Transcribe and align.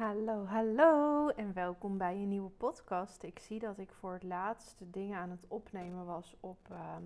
Hallo, 0.00 0.44
hallo 0.44 1.28
en 1.28 1.52
welkom 1.52 1.98
bij 1.98 2.14
een 2.14 2.28
nieuwe 2.28 2.50
podcast. 2.50 3.22
Ik 3.22 3.38
zie 3.38 3.58
dat 3.58 3.78
ik 3.78 3.92
voor 3.92 4.12
het 4.12 4.22
laatste 4.22 4.90
dingen 4.90 5.18
aan 5.18 5.30
het 5.30 5.44
opnemen 5.48 6.06
was 6.06 6.36
op 6.40 6.58
ehm 6.70 7.02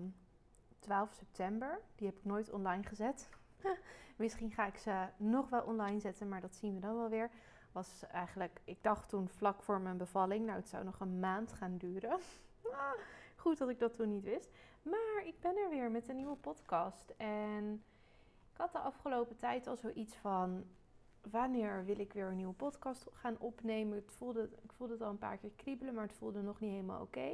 12 0.79 1.13
september. 1.13 1.81
Die 1.95 2.07
heb 2.07 2.17
ik 2.17 2.25
nooit 2.25 2.51
online 2.51 2.83
gezet. 2.83 3.29
Misschien 4.17 4.51
ga 4.51 4.65
ik 4.65 4.77
ze 4.77 5.07
nog 5.17 5.49
wel 5.49 5.61
online 5.61 5.99
zetten, 5.99 6.29
maar 6.29 6.41
dat 6.41 6.55
zien 6.55 6.73
we 6.73 6.79
dan 6.79 6.95
wel 6.95 7.09
weer. 7.09 7.29
Was 7.71 8.03
eigenlijk, 8.11 8.61
ik 8.63 8.83
dacht 8.83 9.09
toen 9.09 9.29
vlak 9.29 9.63
voor 9.63 9.81
mijn 9.81 9.97
bevalling, 9.97 10.45
nou 10.45 10.57
het 10.57 10.69
zou 10.69 10.83
nog 10.83 10.99
een 10.99 11.19
maand 11.19 11.53
gaan 11.53 11.77
duren. 11.77 12.19
Ah, 12.71 12.91
Goed 13.35 13.57
dat 13.57 13.69
ik 13.69 13.79
dat 13.79 13.93
toen 13.93 14.09
niet 14.09 14.23
wist. 14.23 14.49
Maar 14.81 15.23
ik 15.25 15.39
ben 15.39 15.57
er 15.57 15.69
weer 15.69 15.91
met 15.91 16.09
een 16.09 16.15
nieuwe 16.15 16.35
podcast. 16.35 17.13
En 17.17 17.83
ik 18.51 18.57
had 18.57 18.71
de 18.71 18.79
afgelopen 18.79 19.35
tijd 19.35 19.67
al 19.67 19.75
zoiets 19.75 20.15
van 20.15 20.65
wanneer 21.31 21.85
wil 21.85 21.99
ik 21.99 22.13
weer 22.13 22.27
een 22.27 22.35
nieuwe 22.35 22.53
podcast 22.53 23.05
gaan 23.11 23.37
opnemen? 23.39 23.95
Het 23.95 24.11
voelde, 24.11 24.49
ik 24.61 24.71
voelde 24.71 24.93
het 24.93 25.01
al 25.01 25.09
een 25.09 25.17
paar 25.17 25.37
keer 25.37 25.51
kriebelen, 25.55 25.93
maar 25.93 26.07
het 26.07 26.17
voelde 26.17 26.41
nog 26.41 26.59
niet 26.59 26.71
helemaal 26.71 27.01
oké. 27.01 27.33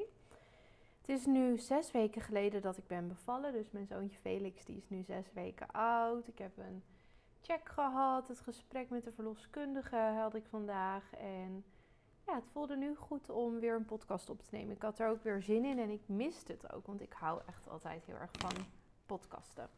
Het 1.01 1.09
is 1.09 1.25
nu 1.25 1.57
zes 1.57 1.91
weken 1.91 2.21
geleden 2.21 2.61
dat 2.61 2.77
ik 2.77 2.87
ben 2.87 3.07
bevallen. 3.07 3.53
Dus 3.53 3.71
mijn 3.71 3.87
zoontje 3.87 4.19
Felix 4.19 4.65
die 4.65 4.77
is 4.77 4.89
nu 4.89 5.03
zes 5.03 5.33
weken 5.33 5.71
oud. 5.71 6.27
Ik 6.27 6.37
heb 6.37 6.57
een 6.57 6.83
check 7.41 7.69
gehad. 7.69 8.27
Het 8.27 8.39
gesprek 8.39 8.89
met 8.89 9.03
de 9.03 9.11
verloskundige 9.11 9.95
had 9.95 10.35
ik 10.35 10.45
vandaag. 10.49 11.13
En 11.15 11.63
ja, 12.25 12.35
het 12.35 12.49
voelde 12.51 12.77
nu 12.77 12.95
goed 12.95 13.29
om 13.29 13.59
weer 13.59 13.75
een 13.75 13.85
podcast 13.85 14.29
op 14.29 14.41
te 14.41 14.49
nemen. 14.51 14.75
Ik 14.75 14.81
had 14.81 14.99
er 14.99 15.09
ook 15.09 15.23
weer 15.23 15.41
zin 15.41 15.65
in 15.65 15.79
en 15.79 15.89
ik 15.89 16.01
miste 16.05 16.51
het 16.51 16.73
ook. 16.73 16.85
Want 16.85 17.01
ik 17.01 17.13
hou 17.13 17.41
echt 17.47 17.69
altijd 17.69 18.05
heel 18.05 18.15
erg 18.15 18.31
van 18.31 18.65
podcasten. 19.05 19.69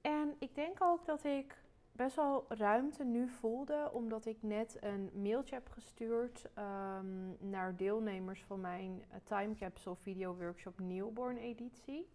En 0.00 0.36
ik 0.38 0.54
denk 0.54 0.82
ook 0.82 1.06
dat 1.06 1.24
ik 1.24 1.56
best 1.96 2.16
wel 2.16 2.44
ruimte 2.48 3.04
nu 3.04 3.28
voelde, 3.28 3.90
omdat 3.92 4.26
ik 4.26 4.42
net 4.42 4.76
een 4.80 5.10
mailtje 5.14 5.54
heb 5.54 5.68
gestuurd 5.68 6.44
ehm, 6.54 7.50
naar 7.50 7.76
deelnemers 7.76 8.44
van 8.44 8.60
mijn 8.60 9.04
eh, 9.08 9.18
Time 9.24 9.54
Capsule 9.54 9.96
Video 9.96 10.34
Workshop 10.34 10.78
Newborn 10.78 11.36
editie. 11.36 12.08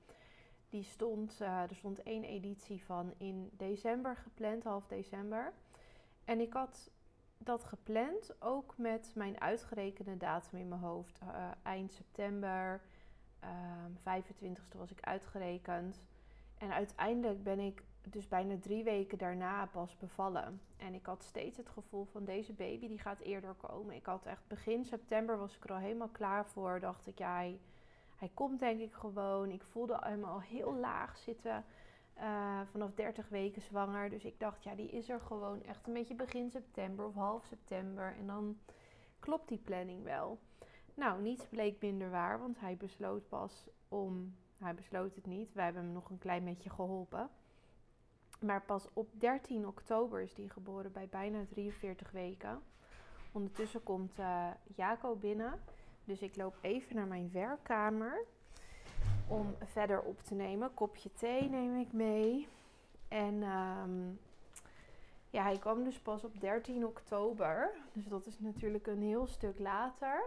Die 0.69 0.83
stond, 0.83 1.41
eh, 1.41 1.61
er 1.61 1.75
stond 1.75 2.03
één 2.03 2.23
editie 2.23 2.85
van 2.85 3.13
in 3.17 3.49
december 3.57 4.15
gepland, 4.15 4.63
half 4.63 4.87
december. 4.87 5.53
En 6.25 6.39
ik 6.39 6.53
had 6.53 6.91
dat 7.37 7.63
gepland 7.63 8.41
ook 8.41 8.77
met 8.77 9.11
mijn 9.15 9.41
uitgerekende 9.41 10.17
datum 10.17 10.59
in 10.59 10.67
mijn 10.67 10.81
hoofd. 10.81 11.19
eh, 11.19 11.51
eind 11.63 11.93
september, 11.93 12.81
ehm 13.39 13.91
25e 13.97 14.77
was 14.77 14.91
ik 14.91 15.01
uitgerekend. 15.01 16.03
En 16.61 16.71
uiteindelijk 16.73 17.43
ben 17.43 17.59
ik 17.59 17.83
dus 18.09 18.27
bijna 18.27 18.57
drie 18.59 18.83
weken 18.83 19.17
daarna 19.17 19.65
pas 19.65 19.97
bevallen. 19.97 20.61
En 20.77 20.93
ik 20.93 21.05
had 21.05 21.23
steeds 21.23 21.57
het 21.57 21.69
gevoel 21.69 22.05
van 22.05 22.25
deze 22.25 22.53
baby 22.53 22.87
die 22.87 22.99
gaat 22.99 23.19
eerder 23.19 23.53
komen. 23.53 23.95
Ik 23.95 24.05
had 24.05 24.25
echt 24.25 24.47
begin 24.47 24.85
september 24.85 25.37
was 25.37 25.55
ik 25.55 25.63
er 25.63 25.71
al 25.71 25.77
helemaal 25.77 26.09
klaar 26.09 26.45
voor. 26.45 26.79
Dacht 26.79 27.07
ik, 27.07 27.17
ja, 27.17 27.35
hij, 28.15 28.31
komt 28.33 28.59
denk 28.59 28.79
ik 28.79 28.93
gewoon. 28.93 29.51
Ik 29.51 29.63
voelde 29.63 29.97
hem 29.99 30.23
al 30.23 30.41
heel 30.41 30.73
laag 30.73 31.17
zitten. 31.17 31.65
eh, 32.13 32.61
vanaf 32.71 32.93
30 32.93 33.29
weken 33.29 33.61
zwanger. 33.61 34.09
Dus 34.09 34.23
ik 34.23 34.39
dacht, 34.39 34.63
ja, 34.63 34.75
die 34.75 34.89
is 34.89 35.09
er 35.09 35.19
gewoon 35.21 35.63
echt 35.63 35.87
een 35.87 35.93
beetje 35.93 36.15
begin 36.15 36.51
september 36.51 37.05
of 37.05 37.13
half 37.13 37.45
september. 37.45 38.15
En 38.19 38.27
dan 38.27 38.57
klopt 39.19 39.47
die 39.47 39.57
planning 39.57 40.03
wel. 40.03 40.39
Nou, 40.93 41.21
niets 41.21 41.45
bleek 41.45 41.81
minder 41.81 42.09
waar, 42.09 42.39
want 42.39 42.59
hij 42.59 42.77
besloot 42.77 43.27
pas 43.27 43.67
om. 43.87 44.35
Hij 44.61 44.75
besloot 44.75 45.15
het 45.15 45.25
niet. 45.25 45.53
Wij 45.53 45.63
hebben 45.63 45.83
hem 45.83 45.93
nog 45.93 46.09
een 46.09 46.17
klein 46.17 46.43
beetje 46.43 46.69
geholpen. 46.69 47.29
Maar 48.39 48.61
pas 48.61 48.87
op 48.93 49.07
13 49.13 49.67
oktober 49.67 50.21
is 50.21 50.33
die 50.33 50.49
geboren 50.49 50.91
bij 50.91 51.07
bijna 51.07 51.45
43 51.49 52.11
weken. 52.11 52.61
Ondertussen 53.31 53.83
komt 53.83 54.19
eh 54.19 54.47
Jaco 54.75 55.15
binnen. 55.15 55.59
Dus 56.03 56.21
ik 56.21 56.35
loop 56.35 56.57
even 56.61 56.95
naar 56.95 57.07
mijn 57.07 57.29
werkkamer 57.31 58.25
om 59.27 59.55
verder 59.63 60.01
op 60.01 60.23
te 60.23 60.33
nemen. 60.33 60.73
Kopje 60.73 61.13
thee 61.13 61.49
neem 61.49 61.75
ik 61.75 61.93
mee. 61.93 62.47
En 63.07 63.43
ehm, 63.43 64.09
ja, 65.29 65.43
hij 65.43 65.57
kwam 65.57 65.83
dus 65.83 65.99
pas 65.99 66.23
op 66.23 66.39
13 66.39 66.85
oktober. 66.85 67.71
Dus 67.93 68.05
dat 68.05 68.25
is 68.25 68.39
natuurlijk 68.39 68.87
een 68.87 69.01
heel 69.01 69.27
stuk 69.27 69.59
later. 69.59 70.23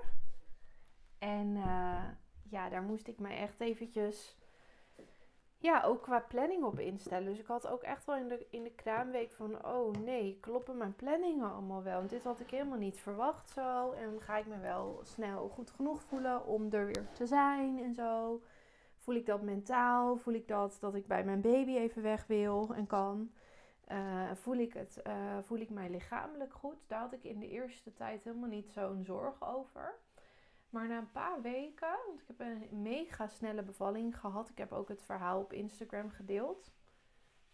En 1.18 1.56
eh, 1.56 2.04
ja, 2.54 2.68
daar 2.68 2.82
moest 2.82 3.08
ik 3.08 3.18
mij 3.18 3.36
echt 3.36 3.60
eventjes 3.60 4.36
ja, 5.58 5.82
ook 5.82 6.02
qua 6.02 6.20
planning 6.20 6.64
op 6.64 6.78
instellen. 6.78 7.28
Dus 7.28 7.38
ik 7.38 7.46
had 7.46 7.66
ook 7.66 7.82
echt 7.82 8.04
wel 8.04 8.16
in 8.16 8.28
de, 8.28 8.46
in 8.50 8.62
de 8.62 8.70
kraamweek 8.70 9.32
van... 9.32 9.66
oh 9.66 9.92
nee, 10.04 10.38
kloppen 10.40 10.76
mijn 10.76 10.96
planningen 10.96 11.52
allemaal 11.52 11.82
wel? 11.82 11.98
Want 11.98 12.10
dit 12.10 12.24
had 12.24 12.40
ik 12.40 12.50
helemaal 12.50 12.78
niet 12.78 12.98
verwacht 12.98 13.50
zo. 13.50 13.92
En 13.92 14.20
ga 14.20 14.36
ik 14.36 14.46
me 14.46 14.58
wel 14.58 15.00
snel 15.02 15.48
goed 15.48 15.70
genoeg 15.70 16.02
voelen 16.02 16.46
om 16.46 16.72
er 16.72 16.86
weer 16.86 17.06
te 17.12 17.26
zijn 17.26 17.78
en 17.82 17.94
zo? 17.94 18.42
Voel 18.98 19.14
ik 19.14 19.26
dat 19.26 19.42
mentaal? 19.42 20.16
Voel 20.16 20.34
ik 20.34 20.48
dat 20.48 20.76
dat 20.80 20.94
ik 20.94 21.06
bij 21.06 21.24
mijn 21.24 21.40
baby 21.40 21.76
even 21.76 22.02
weg 22.02 22.26
wil 22.26 22.74
en 22.74 22.86
kan? 22.86 23.30
Eh, 23.84 24.30
voel, 24.34 24.56
ik 24.56 24.72
het, 24.72 25.02
eh, 25.02 25.38
voel 25.42 25.58
ik 25.58 25.70
mij 25.70 25.90
lichamelijk 25.90 26.52
goed? 26.52 26.78
Daar 26.86 27.00
had 27.00 27.12
ik 27.12 27.24
in 27.24 27.38
de 27.38 27.48
eerste 27.48 27.92
tijd 27.92 28.24
helemaal 28.24 28.48
niet 28.48 28.70
zo'n 28.70 29.04
zorg 29.04 29.48
over. 29.54 29.94
Maar 30.74 30.88
na 30.88 30.98
een 30.98 31.12
paar 31.12 31.42
weken, 31.42 31.96
want 32.06 32.20
ik 32.20 32.26
heb 32.26 32.40
een 32.40 32.82
mega 32.82 33.26
snelle 33.26 33.62
bevalling 33.62 34.18
gehad. 34.18 34.48
Ik 34.48 34.58
heb 34.58 34.72
ook 34.72 34.88
het 34.88 35.02
verhaal 35.02 35.40
op 35.40 35.52
Instagram 35.52 36.10
gedeeld. 36.10 36.72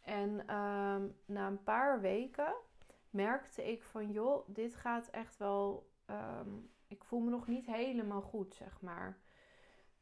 En 0.00 0.47
ehm, 0.47 1.08
na 1.25 1.47
een 1.47 1.62
paar 1.62 2.00
weken 2.00 2.54
merkte 3.10 3.72
ik 3.72 3.82
van, 3.82 4.10
joh, 4.10 4.48
dit 4.48 4.75
gaat 4.75 5.09
echt 5.09 5.36
wel. 5.36 5.91
ehm, 6.06 6.48
ik 6.86 7.04
voel 7.04 7.20
me 7.20 7.30
nog 7.30 7.47
niet 7.47 7.66
helemaal 7.66 8.22
goed, 8.22 8.54
zeg 8.54 8.80
maar. 8.80 9.19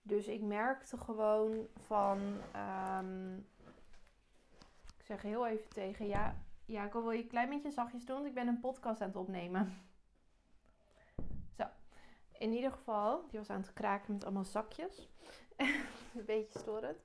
Dus 0.02 0.26
ik 0.26 0.42
merkte 0.42 0.96
gewoon 0.96 1.66
van. 1.86 2.18
ehm, 2.52 3.36
ik 4.96 5.04
zeg 5.04 5.22
heel 5.22 5.46
even 5.46 5.68
tegen, 5.68 6.06
ja, 6.06 6.36
ja, 6.64 6.84
ik 6.84 6.92
wil 6.92 7.10
je 7.10 7.22
een 7.22 7.28
klein 7.28 7.48
beetje 7.48 7.70
zachtjes 7.70 8.04
doen, 8.04 8.16
want 8.16 8.28
ik 8.28 8.34
ben 8.34 8.48
een 8.48 8.60
podcast 8.60 9.00
aan 9.00 9.08
het 9.08 9.16
opnemen. 9.16 9.87
In 12.38 12.52
ieder 12.52 12.72
geval, 12.72 13.24
die 13.30 13.38
was 13.38 13.50
aan 13.50 13.60
het 13.60 13.72
kraken 13.72 14.12
met 14.12 14.24
allemaal 14.24 14.44
zakjes. 14.44 15.08
een 15.56 16.24
beetje 16.26 16.58
storend. 16.58 16.98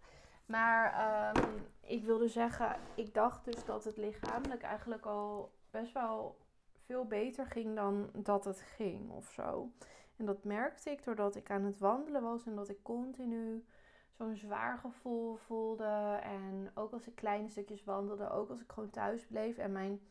Maar 0.45 0.93
ehm, 0.93 1.49
ik 1.81 2.03
wilde 2.03 2.27
zeggen, 2.27 2.75
ik 2.95 3.13
dacht 3.13 3.45
dus 3.45 3.65
dat 3.65 3.83
het 3.83 3.97
lichamelijk 3.97 4.61
eigenlijk 4.61 5.05
al 5.05 5.51
best 5.71 5.93
wel 5.93 6.37
veel 6.85 7.05
beter 7.05 7.45
ging 7.45 7.75
dan 7.75 8.09
dat 8.13 8.45
het 8.45 8.61
ging 8.61 9.09
of 9.09 9.31
zo. 9.31 9.71
En 10.15 10.25
dat 10.25 10.43
merkte 10.43 10.89
ik 10.89 11.03
doordat 11.03 11.35
ik 11.35 11.51
aan 11.51 11.63
het 11.63 11.77
wandelen 11.77 12.21
was 12.21 12.45
en 12.45 12.55
dat 12.55 12.69
ik 12.69 12.83
continu 12.83 13.65
zo'n 14.11 14.35
zwaar 14.35 14.77
gevoel 14.77 15.35
voelde. 15.35 16.19
En 16.23 16.71
ook 16.73 16.93
als 16.93 17.07
ik 17.07 17.15
kleine 17.15 17.49
stukjes 17.49 17.83
wandelde, 17.83 18.29
ook 18.29 18.49
als 18.49 18.61
ik 18.61 18.71
gewoon 18.71 18.89
thuis 18.89 19.25
bleef. 19.25 19.57
En 19.57 19.71
mijn 19.71 20.01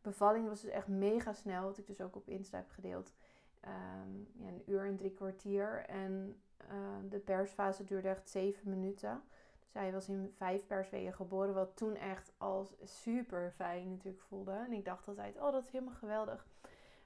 bevalling 0.00 0.48
was 0.48 0.60
dus 0.60 0.70
echt 0.70 0.88
mega 0.88 1.32
snel, 1.32 1.62
wat 1.62 1.78
ik 1.78 1.86
dus 1.86 2.00
ook 2.00 2.16
op 2.16 2.28
Insta 2.28 2.56
heb 2.56 2.70
gedeeld. 2.70 3.12
Ehm, 3.62 4.42
ja, 4.42 4.48
een 4.48 4.62
uur 4.66 4.86
en 4.86 4.96
drie 4.96 5.12
kwartier. 5.12 5.84
En 5.86 6.40
eh, 6.56 6.76
de 7.08 7.18
persfase 7.18 7.84
duurde 7.84 8.08
echt 8.08 8.30
zeven 8.30 8.70
minuten. 8.70 9.22
Dus 9.60 9.72
hij 9.72 9.92
was 9.92 10.08
in 10.08 10.30
vijf 10.36 10.66
persweken 10.66 11.12
geboren, 11.12 11.54
wat 11.54 11.76
toen 11.76 11.96
echt 11.96 12.32
als 12.38 12.74
super 12.82 13.52
fijn 13.56 13.90
natuurlijk 13.90 14.22
voelde. 14.22 14.52
En 14.52 14.72
ik 14.72 14.84
dacht 14.84 15.08
altijd, 15.08 15.36
oh 15.36 15.52
dat 15.52 15.64
is 15.64 15.70
helemaal 15.70 15.94
geweldig. 15.94 16.46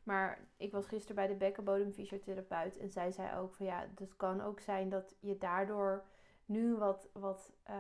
Maar 0.03 0.39
ik 0.57 0.73
was 0.73 0.87
gisteren 0.87 1.17
bij 1.17 1.27
de 1.27 1.35
bekkenbodemfysiotherapeut 1.35 2.79
en 2.79 2.91
zij 2.91 3.13
zei 3.13 3.39
ook 3.39 3.55
van 3.55 3.67
ja, 3.67 3.87
het 3.95 4.17
kan 4.17 4.41
ook 4.41 4.61
zijn 4.61 4.89
dat 4.89 5.15
je 5.21 5.39
daardoor 5.39 6.05
nu 6.45 6.77
wat, 6.77 7.09
wat 7.13 7.53
eh, 7.63 7.77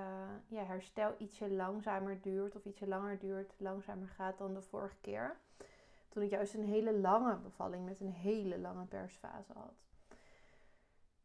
ja, 0.46 0.64
herstel 0.64 1.14
ietsje 1.18 1.50
langzamer 1.50 2.20
duurt 2.20 2.56
of 2.56 2.64
ietsje 2.64 2.88
langer 2.88 3.18
duurt, 3.18 3.54
langzamer 3.56 4.08
gaat 4.08 4.38
dan 4.38 4.54
de 4.54 4.62
vorige 4.62 4.96
keer. 5.00 5.36
Toen 6.16 6.24
ik 6.24 6.30
juist 6.30 6.54
een 6.54 6.64
hele 6.64 6.98
lange 6.98 7.36
bevalling 7.36 7.84
met 7.84 8.00
een 8.00 8.12
hele 8.12 8.58
lange 8.58 8.84
persfase 8.84 9.52
had. 9.52 9.84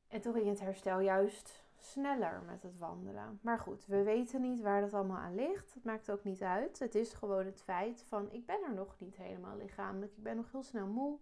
En 0.08 0.22
toen 0.22 0.34
ging 0.34 0.48
het 0.48 0.60
herstel 0.60 1.00
juist 1.00 1.64
sneller 1.78 2.42
met 2.46 2.64
het 2.64 2.78
wandelen. 2.78 3.40
Maar 3.42 3.60
goed, 3.60 3.86
we 3.86 4.04
weten 4.04 4.42
niet 4.42 4.62
waar 4.62 4.82
dat 4.82 4.94
allemaal 4.94 5.18
aan 5.18 5.36
ligt. 5.36 5.74
Het 5.74 5.84
maakt 5.84 6.12
ook 6.12 6.24
niet 6.24 6.42
uit. 6.42 6.80
Het 6.80 6.96
is 6.96 7.14
gewoon 7.14 7.46
het 7.46 7.62
feit 7.62 8.06
van 8.08 8.32
ik 8.32 8.46
ben 8.46 8.64
er 8.64 8.74
nog 8.74 8.96
niet 8.98 9.16
helemaal 9.16 9.58
lichamelijk. 9.58 10.12
Ik 10.12 10.24
ben 10.24 10.36
nog 10.36 10.52
heel 10.52 10.64
snel 10.64 10.88
moe. 10.88 11.18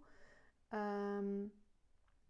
Ehm, 0.70 1.44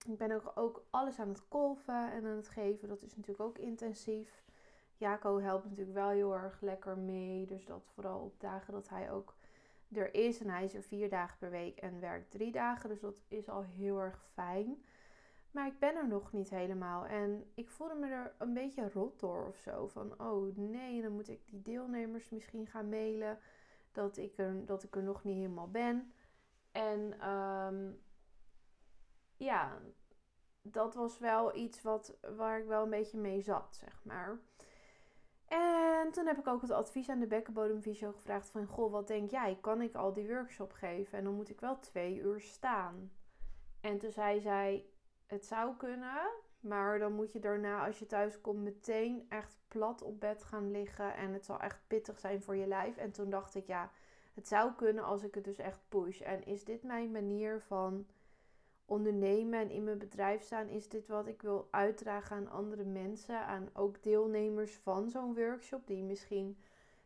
ik 0.05 0.17
ben 0.17 0.31
ook, 0.31 0.51
ook 0.55 0.85
alles 0.89 1.19
aan 1.19 1.29
het 1.29 1.47
kolven 1.47 2.11
en 2.11 2.25
aan 2.25 2.35
het 2.35 2.49
geven. 2.49 2.87
Dat 2.87 3.01
is 3.01 3.15
natuurlijk 3.15 3.47
ook 3.47 3.57
intensief. 3.57 4.43
Jaco 4.97 5.39
helpt 5.39 5.63
natuurlijk 5.69 5.97
wel 5.97 6.09
heel 6.09 6.35
erg 6.35 6.61
lekker 6.61 6.97
mee. 6.97 7.45
Dus 7.45 7.65
dat 7.65 7.85
vooral 7.93 8.19
op 8.19 8.39
dagen 8.39 8.73
dat 8.73 8.89
hij 8.89 9.11
ook 9.11 9.37
er 9.93 10.13
is. 10.13 10.39
En 10.39 10.49
hij 10.49 10.63
is 10.63 10.73
er 10.73 10.83
vier 10.83 11.09
dagen 11.09 11.37
per 11.37 11.49
week 11.49 11.77
en 11.77 11.99
werkt 11.99 12.31
drie 12.31 12.51
dagen. 12.51 12.89
Dus 12.89 12.99
dat 12.99 13.21
is 13.27 13.49
al 13.49 13.63
heel 13.63 13.99
erg 13.99 14.25
fijn. 14.33 14.83
Maar 15.51 15.67
ik 15.67 15.79
ben 15.79 15.95
er 15.95 16.07
nog 16.07 16.31
niet 16.31 16.49
helemaal. 16.49 17.05
En 17.05 17.51
ik 17.53 17.69
voelde 17.69 17.95
me 17.95 18.07
er 18.07 18.35
een 18.37 18.53
beetje 18.53 18.89
rot 18.89 19.19
door 19.19 19.47
of 19.47 19.57
zo. 19.57 19.87
Van, 19.87 20.21
oh 20.21 20.55
nee, 20.57 21.01
dan 21.01 21.11
moet 21.11 21.29
ik 21.29 21.41
die 21.45 21.61
deelnemers 21.61 22.29
misschien 22.29 22.67
gaan 22.67 22.89
mailen. 22.89 23.39
Dat 23.91 24.17
ik 24.17 24.37
er, 24.37 24.65
dat 24.65 24.83
ik 24.83 24.95
er 24.95 25.03
nog 25.03 25.23
niet 25.23 25.35
helemaal 25.35 25.71
ben. 25.71 26.13
En 26.71 27.19
ehm, 27.19 27.91
ja, 29.37 29.81
dat 30.61 30.95
was 30.95 31.19
wel 31.19 31.55
iets 31.55 31.81
wat, 31.81 32.17
waar 32.35 32.59
ik 32.59 32.67
wel 32.67 32.83
een 32.83 32.89
beetje 32.89 33.17
mee 33.17 33.41
zat, 33.41 33.75
zeg 33.75 34.01
maar. 34.03 34.39
En 35.49 36.11
toen 36.11 36.25
heb 36.25 36.37
ik 36.37 36.47
ook 36.47 36.61
het 36.61 36.71
advies 36.71 37.09
aan 37.09 37.19
de 37.19 37.27
bekkenbodemvisio 37.27 38.11
gevraagd 38.11 38.49
van... 38.49 38.65
Goh, 38.65 38.91
wat 38.91 39.07
denk 39.07 39.31
jij? 39.31 39.57
Kan 39.61 39.81
ik 39.81 39.95
al 39.95 40.13
die 40.13 40.27
workshop 40.27 40.71
geven? 40.71 41.17
En 41.17 41.23
dan 41.23 41.33
moet 41.33 41.49
ik 41.49 41.59
wel 41.59 41.79
twee 41.79 42.19
uur 42.19 42.39
staan. 42.39 43.11
En 43.81 43.97
toen 43.97 44.11
zei 44.11 44.39
zij, 44.39 44.85
het 45.25 45.45
zou 45.45 45.75
kunnen... 45.77 46.29
Maar 46.59 46.99
dan 46.99 47.13
moet 47.13 47.31
je 47.31 47.39
daarna, 47.39 47.85
als 47.85 47.99
je 47.99 48.05
thuis 48.05 48.41
komt, 48.41 48.63
meteen 48.63 49.25
echt 49.29 49.57
plat 49.67 50.01
op 50.01 50.19
bed 50.19 50.43
gaan 50.43 50.71
liggen. 50.71 51.15
En 51.15 51.33
het 51.33 51.45
zal 51.45 51.59
echt 51.59 51.79
pittig 51.87 52.19
zijn 52.19 52.43
voor 52.43 52.55
je 52.55 52.67
lijf. 52.67 52.97
En 52.97 53.11
toen 53.11 53.29
dacht 53.29 53.55
ik, 53.55 53.67
ja, 53.67 53.91
het 54.33 54.47
zou 54.47 54.73
kunnen 54.73 55.03
als 55.03 55.23
ik 55.23 55.35
het 55.35 55.43
dus 55.43 55.57
echt 55.57 55.81
push. 55.89 56.21
En 56.21 56.45
is 56.45 56.63
dit 56.63 56.83
mijn 56.83 57.11
manier 57.11 57.61
van 57.61 58.07
ondernemen 58.89 59.59
en 59.59 59.69
in 59.69 59.83
mijn 59.83 59.97
bedrijf 59.97 60.43
staan? 60.43 60.67
Is 60.67 60.89
dit 60.89 61.07
wat 61.07 61.27
ik 61.27 61.41
wil 61.41 61.67
uitdragen 61.71 62.35
aan 62.35 62.49
andere 62.49 62.83
mensen? 62.83 63.45
Aan 63.45 63.69
ook 63.73 64.03
deelnemers 64.03 64.75
van 64.75 65.09
zo'n 65.09 65.35
workshop, 65.35 65.87
die 65.87 66.03
misschien 66.03 66.57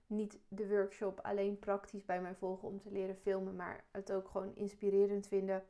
niet 0.08 0.40
de 0.48 0.68
workshop 0.68 1.20
alleen 1.20 1.60
praktisch 1.60 2.06
bij 2.06 2.22
mij 2.22 2.36
volgen 2.36 2.68
om 2.68 2.80
te 2.80 2.92
leren 2.92 3.16
filmen, 3.16 3.56
maar 3.56 3.84
het 3.92 4.12
ook 4.12 4.28
gewoon 4.28 4.56
inspirerend 4.56 5.28
vinden 5.28 5.64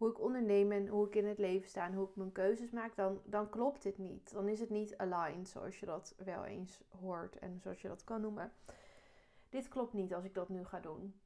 hoe 0.00 0.10
ik 0.10 0.20
onderneem 0.20 0.72
en 0.72 0.86
hoe 0.86 1.06
ik 1.06 1.14
in 1.14 1.26
het 1.26 1.38
leven 1.38 1.68
sta 1.68 1.86
en 1.86 1.94
hoe 1.94 2.08
ik 2.08 2.16
mijn 2.16 2.32
keuzes 2.32 2.70
maak, 2.70 2.96
dan, 2.96 3.20
dan 3.24 3.48
klopt 3.48 3.82
dit 3.82 3.98
niet. 3.98 4.32
Dan 4.32 4.48
is 4.48 4.60
het 4.60 4.70
niet 4.70 4.96
aligned, 4.96 5.48
zoals 5.48 5.80
je 5.80 5.86
dat 5.86 6.14
wel 6.24 6.44
eens 6.44 6.80
hoort 7.00 7.38
en 7.38 7.60
zoals 7.60 7.82
je 7.82 7.88
dat 7.88 8.04
kan 8.04 8.20
noemen. 8.20 8.52
Dit 9.48 9.68
klopt 9.68 9.92
niet 9.92 10.14
als 10.14 10.24
ik 10.24 10.34
dat 10.34 10.48
nu 10.48 10.64
ga 10.64 10.80
doen. 10.80 11.20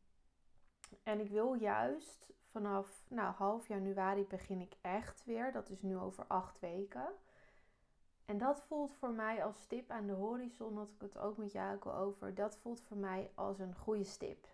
En 1.02 1.20
ik 1.20 1.30
wil 1.30 1.54
juist 1.54 2.26
vanaf 2.54 3.04
nou, 3.08 3.34
half 3.34 3.68
januari 3.68 4.26
begin 4.26 4.60
ik 4.60 4.76
echt 4.80 5.24
weer. 5.24 5.52
Dat 5.52 5.70
is 5.70 5.82
nu 5.82 5.98
over 5.98 6.24
acht 6.26 6.60
weken. 6.60 7.06
En 8.24 8.38
dat 8.38 8.62
voelt 8.62 8.94
voor 8.94 9.10
mij 9.10 9.44
als 9.44 9.60
stip 9.60 9.90
aan 9.90 10.06
de 10.06 10.12
horizon, 10.12 10.74
dat 10.74 10.88
ik 10.88 11.00
het 11.00 11.18
ook 11.18 11.36
met 11.36 11.52
Jaco 11.52 11.92
over. 11.92 12.34
Dat 12.34 12.56
voelt 12.56 12.80
voor 12.80 12.96
mij 12.96 13.30
als 13.34 13.58
een 13.58 13.74
goede 13.74 14.04
stip. 14.04 14.46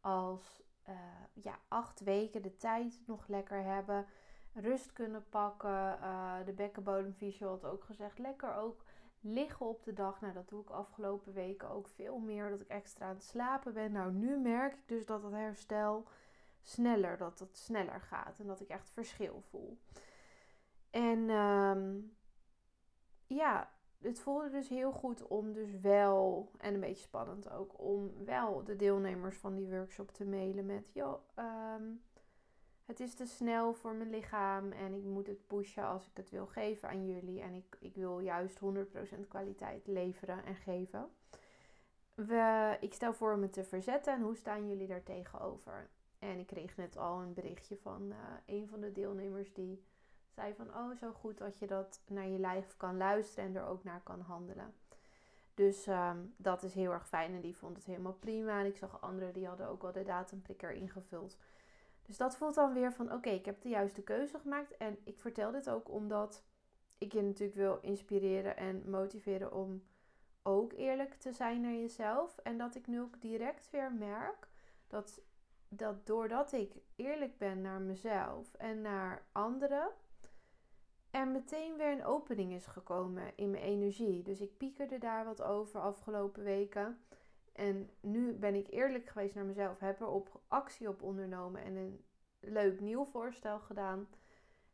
Als 0.00 0.62
uh, 0.88 0.94
ja, 1.32 1.58
acht 1.68 2.00
weken 2.00 2.42
de 2.42 2.56
tijd 2.56 3.00
nog 3.06 3.28
lekker 3.28 3.62
hebben. 3.62 4.06
Rust 4.54 4.92
kunnen 4.92 5.28
pakken. 5.28 5.98
Uh, 6.00 6.34
de 6.44 6.52
bekkenbodemfysio 6.52 7.48
had 7.48 7.64
ook 7.64 7.84
gezegd. 7.84 8.18
Lekker 8.18 8.54
ook 8.54 8.84
liggen 9.20 9.66
op 9.66 9.84
de 9.84 9.92
dag. 9.92 10.20
Nou, 10.20 10.32
dat 10.32 10.48
doe 10.48 10.62
ik 10.62 10.70
afgelopen 10.70 11.32
weken 11.32 11.70
ook 11.70 11.88
veel 11.88 12.18
meer. 12.18 12.50
Dat 12.50 12.60
ik 12.60 12.68
extra 12.68 13.06
aan 13.06 13.14
het 13.14 13.24
slapen 13.24 13.72
ben. 13.72 13.92
Nou, 13.92 14.12
nu 14.12 14.38
merk 14.38 14.72
ik 14.72 14.88
dus 14.88 15.06
dat 15.06 15.22
het 15.22 15.32
herstel 15.32 16.06
sneller, 16.62 17.16
dat 17.16 17.38
het 17.38 17.56
sneller 17.56 18.00
gaat. 18.00 18.38
En 18.38 18.46
dat 18.46 18.60
ik 18.60 18.68
echt 18.68 18.90
verschil 18.90 19.42
voel. 19.50 19.78
En 20.90 21.30
um, 21.30 22.16
ja, 23.26 23.70
het 23.98 24.20
voelde 24.20 24.50
dus 24.50 24.68
heel 24.68 24.92
goed 24.92 25.26
om 25.26 25.52
dus 25.52 25.80
wel, 25.80 26.50
en 26.58 26.74
een 26.74 26.80
beetje 26.80 27.02
spannend 27.02 27.50
ook, 27.50 27.80
om 27.80 28.24
wel 28.24 28.64
de 28.64 28.76
deelnemers 28.76 29.36
van 29.36 29.54
die 29.54 29.68
workshop 29.68 30.10
te 30.10 30.24
mailen 30.24 30.66
met, 30.66 30.90
joh, 30.92 31.20
ehm, 31.34 31.84
het 32.90 33.00
is 33.00 33.14
te 33.14 33.26
snel 33.26 33.74
voor 33.74 33.94
mijn 33.94 34.10
lichaam 34.10 34.72
en 34.72 34.94
ik 34.94 35.04
moet 35.04 35.26
het 35.26 35.46
pushen 35.46 35.84
als 35.84 36.06
ik 36.06 36.16
het 36.16 36.30
wil 36.30 36.46
geven 36.46 36.88
aan 36.88 37.06
jullie. 37.06 37.40
En 37.40 37.54
ik, 37.54 37.76
ik 37.80 37.94
wil 37.94 38.18
juist 38.18 38.58
100% 38.58 39.28
kwaliteit 39.28 39.86
leveren 39.86 40.44
en 40.44 40.56
geven. 40.56 41.08
We, 42.14 42.76
ik 42.80 42.94
stel 42.94 43.12
voor 43.12 43.38
me 43.38 43.50
te 43.50 43.64
verzetten 43.64 44.12
en 44.12 44.22
hoe 44.22 44.36
staan 44.36 44.68
jullie 44.68 44.86
daar 44.86 45.02
tegenover? 45.02 45.90
En 46.20 46.38
ik 46.38 46.46
kreeg 46.46 46.76
net 46.76 46.96
al 46.96 47.20
een 47.20 47.34
berichtje 47.34 47.76
van 47.76 48.02
uh, 48.02 48.16
een 48.46 48.68
van 48.68 48.80
de 48.80 48.92
deelnemers 48.92 49.52
die 49.52 49.84
zei 50.28 50.54
van, 50.54 50.68
oh 50.68 50.96
zo 50.96 51.12
goed 51.12 51.38
dat 51.38 51.58
je 51.58 51.66
dat 51.66 52.00
naar 52.06 52.28
je 52.28 52.38
lijf 52.38 52.76
kan 52.76 52.96
luisteren 52.96 53.44
en 53.44 53.56
er 53.56 53.66
ook 53.66 53.84
naar 53.84 54.02
kan 54.02 54.20
handelen. 54.20 54.74
Dus 55.54 55.86
um, 55.86 56.34
dat 56.36 56.62
is 56.62 56.74
heel 56.74 56.92
erg 56.92 57.08
fijn 57.08 57.34
en 57.34 57.40
die 57.40 57.56
vond 57.56 57.76
het 57.76 57.86
helemaal 57.86 58.12
prima. 58.12 58.60
En 58.60 58.66
ik 58.66 58.76
zag 58.76 59.00
anderen 59.00 59.32
die 59.32 59.46
hadden 59.46 59.68
ook 59.68 59.82
wel 59.82 59.92
de 59.92 60.02
datumprikker 60.02 60.72
ingevuld. 60.72 61.36
Dus 62.02 62.16
dat 62.16 62.36
voelt 62.36 62.54
dan 62.54 62.72
weer 62.72 62.92
van, 62.92 63.12
oké, 63.12 63.28
ik 63.28 63.44
heb 63.44 63.62
de 63.62 63.68
juiste 63.68 64.02
keuze 64.02 64.38
gemaakt. 64.38 64.76
En 64.76 64.98
ik 65.04 65.20
vertel 65.20 65.50
dit 65.50 65.70
ook 65.70 65.88
omdat 65.90 66.44
ik 66.98 67.12
je 67.12 67.22
natuurlijk 67.22 67.58
wil 67.58 67.78
inspireren 67.80 68.56
en 68.56 68.90
motiveren 68.90 69.52
om 69.52 69.82
ook 70.42 70.72
eerlijk 70.72 71.14
te 71.14 71.32
zijn 71.32 71.60
naar 71.60 71.72
jezelf. 71.72 72.38
En 72.38 72.58
dat 72.58 72.74
ik 72.74 72.86
nu 72.86 73.00
ook 73.00 73.20
direct 73.20 73.70
weer 73.70 73.92
merk 73.92 74.48
dat, 74.86 75.20
dat 75.72 76.06
doordat 76.06 76.52
ik 76.52 76.72
eerlijk 76.96 77.38
ben 77.38 77.60
naar 77.60 77.80
mezelf 77.80 78.54
en 78.54 78.80
naar 78.80 79.26
anderen, 79.32 79.90
er 81.10 81.28
meteen 81.28 81.76
weer 81.76 81.92
een 81.92 82.04
opening 82.04 82.52
is 82.52 82.66
gekomen 82.66 83.32
in 83.36 83.50
mijn 83.50 83.62
energie. 83.62 84.22
Dus 84.22 84.40
ik 84.40 84.56
piekerde 84.56 84.98
daar 84.98 85.24
wat 85.24 85.42
over 85.42 85.80
afgelopen 85.80 86.42
weken. 86.42 86.98
En 87.52 87.90
nu 88.00 88.32
ben 88.34 88.54
ik 88.54 88.70
eerlijk 88.70 89.08
geweest 89.08 89.34
naar 89.34 89.44
mezelf, 89.44 89.78
heb 89.78 90.00
er 90.00 90.08
op 90.08 90.40
actie 90.48 90.88
op 90.88 91.02
ondernomen 91.02 91.62
en 91.62 91.76
een 91.76 92.04
leuk 92.40 92.80
nieuw 92.80 93.04
voorstel 93.04 93.58
gedaan. 93.58 94.08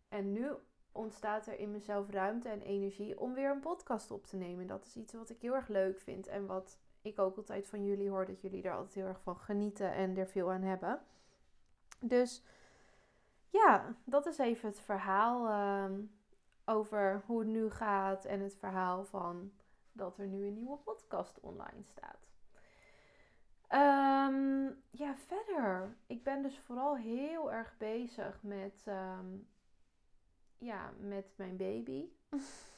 En 0.08 0.32
nu 0.32 0.50
ontstaat 0.92 1.46
er 1.46 1.58
in 1.58 1.70
mezelf 1.70 2.10
ruimte 2.10 2.49
en 2.49 2.62
energie 2.62 3.20
om 3.20 3.34
weer 3.34 3.50
een 3.50 3.60
podcast 3.60 4.10
op 4.10 4.26
te 4.26 4.37
nemen. 4.37 4.66
Dat 4.66 4.87
is 4.87 4.96
iets 4.96 5.12
wat 5.12 5.31
ik 5.31 5.40
heel 5.40 5.54
erg 5.54 5.69
leuk 5.69 6.00
vind 6.00 6.26
en 6.26 6.46
wat 6.46 6.78
ik 7.06 7.19
ook 7.19 7.37
altijd 7.37 7.69
van 7.69 7.85
jullie 7.85 8.11
hoor 8.11 8.26
dat 8.26 8.41
jullie 8.41 8.62
er 8.62 8.75
altijd 8.75 8.94
heel 8.94 9.06
erg 9.06 9.20
van 9.20 9.37
genieten 9.37 9.93
en 9.93 10.17
er 10.17 10.26
veel 10.26 10.53
aan 10.53 10.62
hebben. 10.62 11.00
Dus 12.00 12.43
ja, 13.50 13.94
dat 14.05 14.26
is 14.26 14.38
even 14.38 14.69
het 14.69 14.81
verhaal. 14.81 15.49
Uh, 15.49 15.99
over 16.67 17.23
hoe 17.26 17.38
het 17.38 17.49
nu 17.49 17.70
gaat 17.70 18.25
en 18.25 18.41
het 18.41 18.56
verhaal 18.56 19.05
van 19.05 19.53
dat 19.93 20.19
er 20.19 20.26
nu 20.26 20.47
een 20.47 20.55
nieuwe 20.55 20.76
podcast 20.76 21.41
online 21.41 21.82
staat. 21.82 22.29
Um, 23.70 24.82
ja, 24.91 25.17
verder. 25.17 25.97
Ik 26.06 26.23
ben 26.23 26.43
dus 26.43 26.59
vooral 26.59 26.97
heel 26.97 27.52
erg 27.52 27.75
bezig 27.79 28.43
met, 28.43 28.85
um, 28.88 29.49
ja, 30.59 30.93
met 30.99 31.26
mijn 31.37 31.56
baby. 31.56 32.09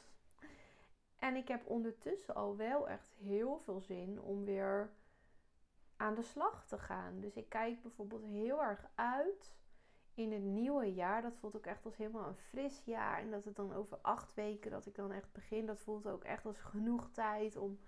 en 1.19 1.35
ik 1.35 1.47
heb 1.47 1.67
ondertussen 1.67 2.35
al 2.35 2.55
wel 2.55 2.89
echt 2.89 3.09
heel 3.19 3.59
veel 3.59 3.79
zin 3.79 4.21
om 4.21 4.45
weer 4.45 4.89
aan 5.97 6.15
de 6.15 6.23
slag 6.23 6.65
te 6.65 6.77
gaan. 6.77 7.19
Dus 7.19 7.35
ik 7.35 7.49
kijk 7.49 7.81
bijvoorbeeld 7.81 8.23
heel 8.23 8.63
erg 8.63 8.85
uit 8.95 9.55
in 10.13 10.31
het 10.31 10.43
nieuwe 10.43 10.93
jaar. 10.93 11.21
Dat 11.21 11.37
voelt 11.37 11.55
ook 11.55 11.65
echt 11.65 11.85
als 11.85 11.97
helemaal 11.97 12.27
een 12.27 12.35
fris 12.35 12.81
jaar. 12.85 13.19
En 13.19 13.31
dat 13.31 13.45
het 13.45 13.55
dan 13.55 13.73
over 13.73 13.97
acht 14.01 14.33
weken 14.33 14.71
dat 14.71 14.85
ik 14.85 14.95
dan 14.95 15.11
echt 15.11 15.31
begin. 15.31 15.65
Dat 15.65 15.79
voelt 15.79 16.07
ook 16.07 16.23
echt 16.23 16.45
als 16.45 16.59
genoeg 16.59 17.09
tijd 17.11 17.55
om 17.55 17.79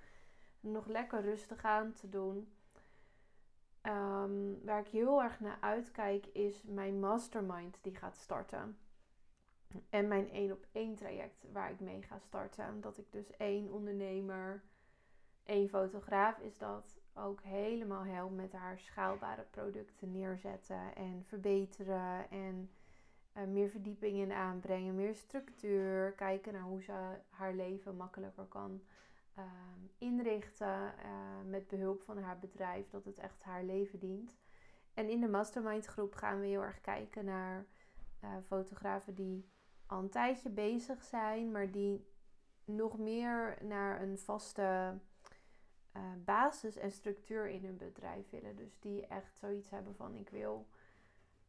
nog 0.60 0.86
lekker 0.86 1.22
rustig 1.22 1.64
aan 1.64 1.94
te 1.94 2.10
doen. 2.10 2.54
Um, 3.84 4.66
waar 4.66 4.80
ik 4.80 4.88
heel 4.88 5.22
erg 5.22 5.40
naar 5.40 5.58
uitkijk 5.60 6.26
is 6.26 6.64
mijn 6.64 7.00
mastermind 7.00 7.78
die 7.82 7.96
gaat 7.96 8.18
starten. 8.18 8.78
En 9.90 10.08
mijn 10.08 10.30
één 10.32 10.52
op 10.52 10.66
één 10.72 10.96
traject 10.96 11.46
waar 11.52 11.72
ik 11.72 11.80
mee 11.80 12.02
ga 12.02 12.20
starten. 12.20 12.82
Dat 12.82 12.98
ik 12.98 13.12
dus 13.12 13.38
één 13.38 13.72
ondernemer, 13.72 14.64
één 15.44 15.70
fotograaf 15.70 16.40
is 16.40 16.58
dat 16.58 17.00
ook 17.14 17.42
helemaal 17.42 18.04
helpt 18.04 18.36
met 18.36 18.52
haar 18.52 18.80
schaalbare 18.80 19.46
producten 19.52 20.12
neerzetten 20.12 20.96
en 20.96 21.24
verbeteren. 21.28 22.30
En 22.30 22.70
uh, 23.38 23.44
meer 23.44 23.70
verdieping 23.70 24.18
in 24.18 24.32
aanbrengen, 24.32 24.96
meer 24.96 25.16
structuur. 25.16 26.12
Kijken 26.12 26.54
naar 26.54 26.62
hoe 26.62 26.82
ze 26.82 27.20
haar 27.30 27.54
leven 27.54 27.96
makkelijker 27.96 28.46
kan 28.46 28.82
uh, 29.38 29.44
inrichten. 29.98 30.94
Uh, 31.06 31.50
met 31.50 31.68
behulp 31.68 32.04
van 32.04 32.18
haar 32.18 32.40
bedrijf, 32.40 32.90
dat 32.90 33.06
het 33.06 33.20
echt 33.20 33.44
haar 33.44 33.64
leven 33.64 34.00
dient. 34.00 34.38
En 34.94 35.10
in 35.10 35.22
de 35.22 35.28
mastermind 35.28 35.86
groep 35.86 36.16
gaan 36.16 36.40
we 36.40 36.46
heel 36.46 36.62
erg 36.62 36.82
kijken 36.82 37.26
naar 37.26 37.66
eh, 38.20 38.30
fotografen 38.46 39.16
die 39.16 39.50
al 39.92 40.00
een 40.00 40.10
tijdje 40.10 40.50
bezig 40.50 41.04
zijn, 41.04 41.52
maar 41.52 41.72
die 41.72 42.06
nog 42.66 42.98
meer 42.98 43.58
naar 43.62 44.02
een 44.02 44.18
vaste 44.18 45.00
uh, 45.94 46.02
basis 46.26 46.76
en 46.76 46.92
structuur 46.92 47.48
in 47.48 47.66
hun 47.66 47.78
bedrijf 47.78 48.30
willen. 48.30 48.56
Dus 48.56 48.80
die 48.80 49.08
echt 49.08 49.38
zoiets 49.38 49.70
hebben 49.70 49.96
van 49.96 50.16
ik 50.16 50.30
wil 50.30 50.68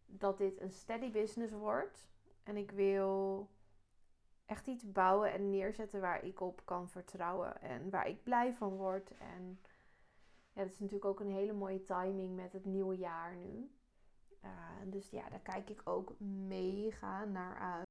dat 0.06 0.38
dit 0.38 0.60
een 0.60 0.72
steady 0.72 1.10
business 1.10 1.52
wordt. 1.52 2.08
En 2.42 2.56
ik 2.56 2.70
wil 2.70 3.48
echt 4.46 4.66
iets 4.66 4.92
bouwen 4.92 5.32
en 5.32 5.50
neerzetten 5.50 6.00
waar 6.00 6.24
ik 6.24 6.40
op 6.40 6.62
kan 6.64 6.88
vertrouwen. 6.88 7.60
En 7.60 7.90
waar 7.90 8.08
ik 8.08 8.22
blij 8.22 8.54
van 8.54 8.76
word. 8.76 9.10
En 9.18 9.60
ja, 10.52 10.62
dat 10.62 10.72
is 10.72 10.78
natuurlijk 10.78 11.10
ook 11.10 11.20
een 11.20 11.32
hele 11.32 11.52
mooie 11.52 11.82
timing 11.82 12.34
met 12.36 12.52
het 12.52 12.64
nieuwe 12.64 12.96
jaar 12.96 13.36
nu. 13.36 13.70
Uh, 14.44 14.50
dus 14.86 15.10
ja, 15.10 15.28
daar 15.28 15.40
kijk 15.40 15.70
ik 15.70 15.80
ook 15.84 16.20
mega 16.20 17.24
naar 17.24 17.58
uit. 17.58 17.90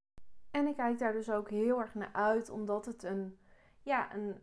En 0.52 0.68
ik 0.68 0.76
kijk 0.76 1.00
daar 1.00 1.14
dus 1.14 1.32
ook 1.32 1.50
heel 1.50 1.80
erg 1.80 1.94
naar 1.94 2.14
uit, 2.14 2.50
omdat 2.50 2.86
het 2.86 3.04
een, 3.04 3.38
ja, 3.82 4.16
een 4.16 4.36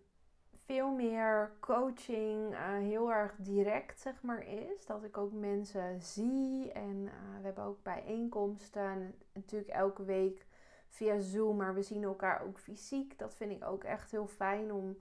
veel 0.69 0.91
meer 0.91 1.53
coaching 1.61 2.53
uh, 2.53 2.59
heel 2.61 3.13
erg 3.13 3.35
direct, 3.37 4.01
zeg 4.01 4.23
maar, 4.23 4.47
is. 4.47 4.87
Dat 4.87 5.05
ik 5.05 5.17
ook 5.17 5.33
mensen 5.33 6.03
zie. 6.03 6.73
En 6.73 6.97
uh, 6.97 7.13
we 7.39 7.45
hebben 7.45 7.65
ook 7.65 7.83
bijeenkomsten. 7.83 9.15
Natuurlijk 9.33 9.71
elke 9.71 10.05
week 10.05 10.47
via 10.89 11.19
Zoom, 11.19 11.57
maar 11.57 11.75
we 11.75 11.83
zien 11.83 12.03
elkaar 12.03 12.43
ook 12.43 12.59
fysiek. 12.59 13.19
Dat 13.19 13.35
vind 13.35 13.51
ik 13.51 13.65
ook 13.65 13.85
echt 13.85 14.11
heel 14.11 14.27
fijn 14.27 14.73
om 14.73 14.97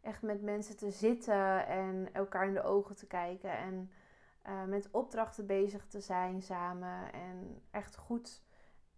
echt 0.00 0.22
met 0.22 0.42
mensen 0.42 0.76
te 0.76 0.90
zitten 0.90 1.66
en 1.66 2.08
elkaar 2.12 2.46
in 2.46 2.54
de 2.54 2.62
ogen 2.62 2.96
te 2.96 3.06
kijken. 3.06 3.58
En 3.58 3.90
uh, 4.46 4.64
met 4.64 4.88
opdrachten 4.90 5.46
bezig 5.46 5.86
te 5.86 6.00
zijn 6.00 6.42
samen. 6.42 7.12
En 7.12 7.62
echt 7.70 7.96
goed 7.96 8.44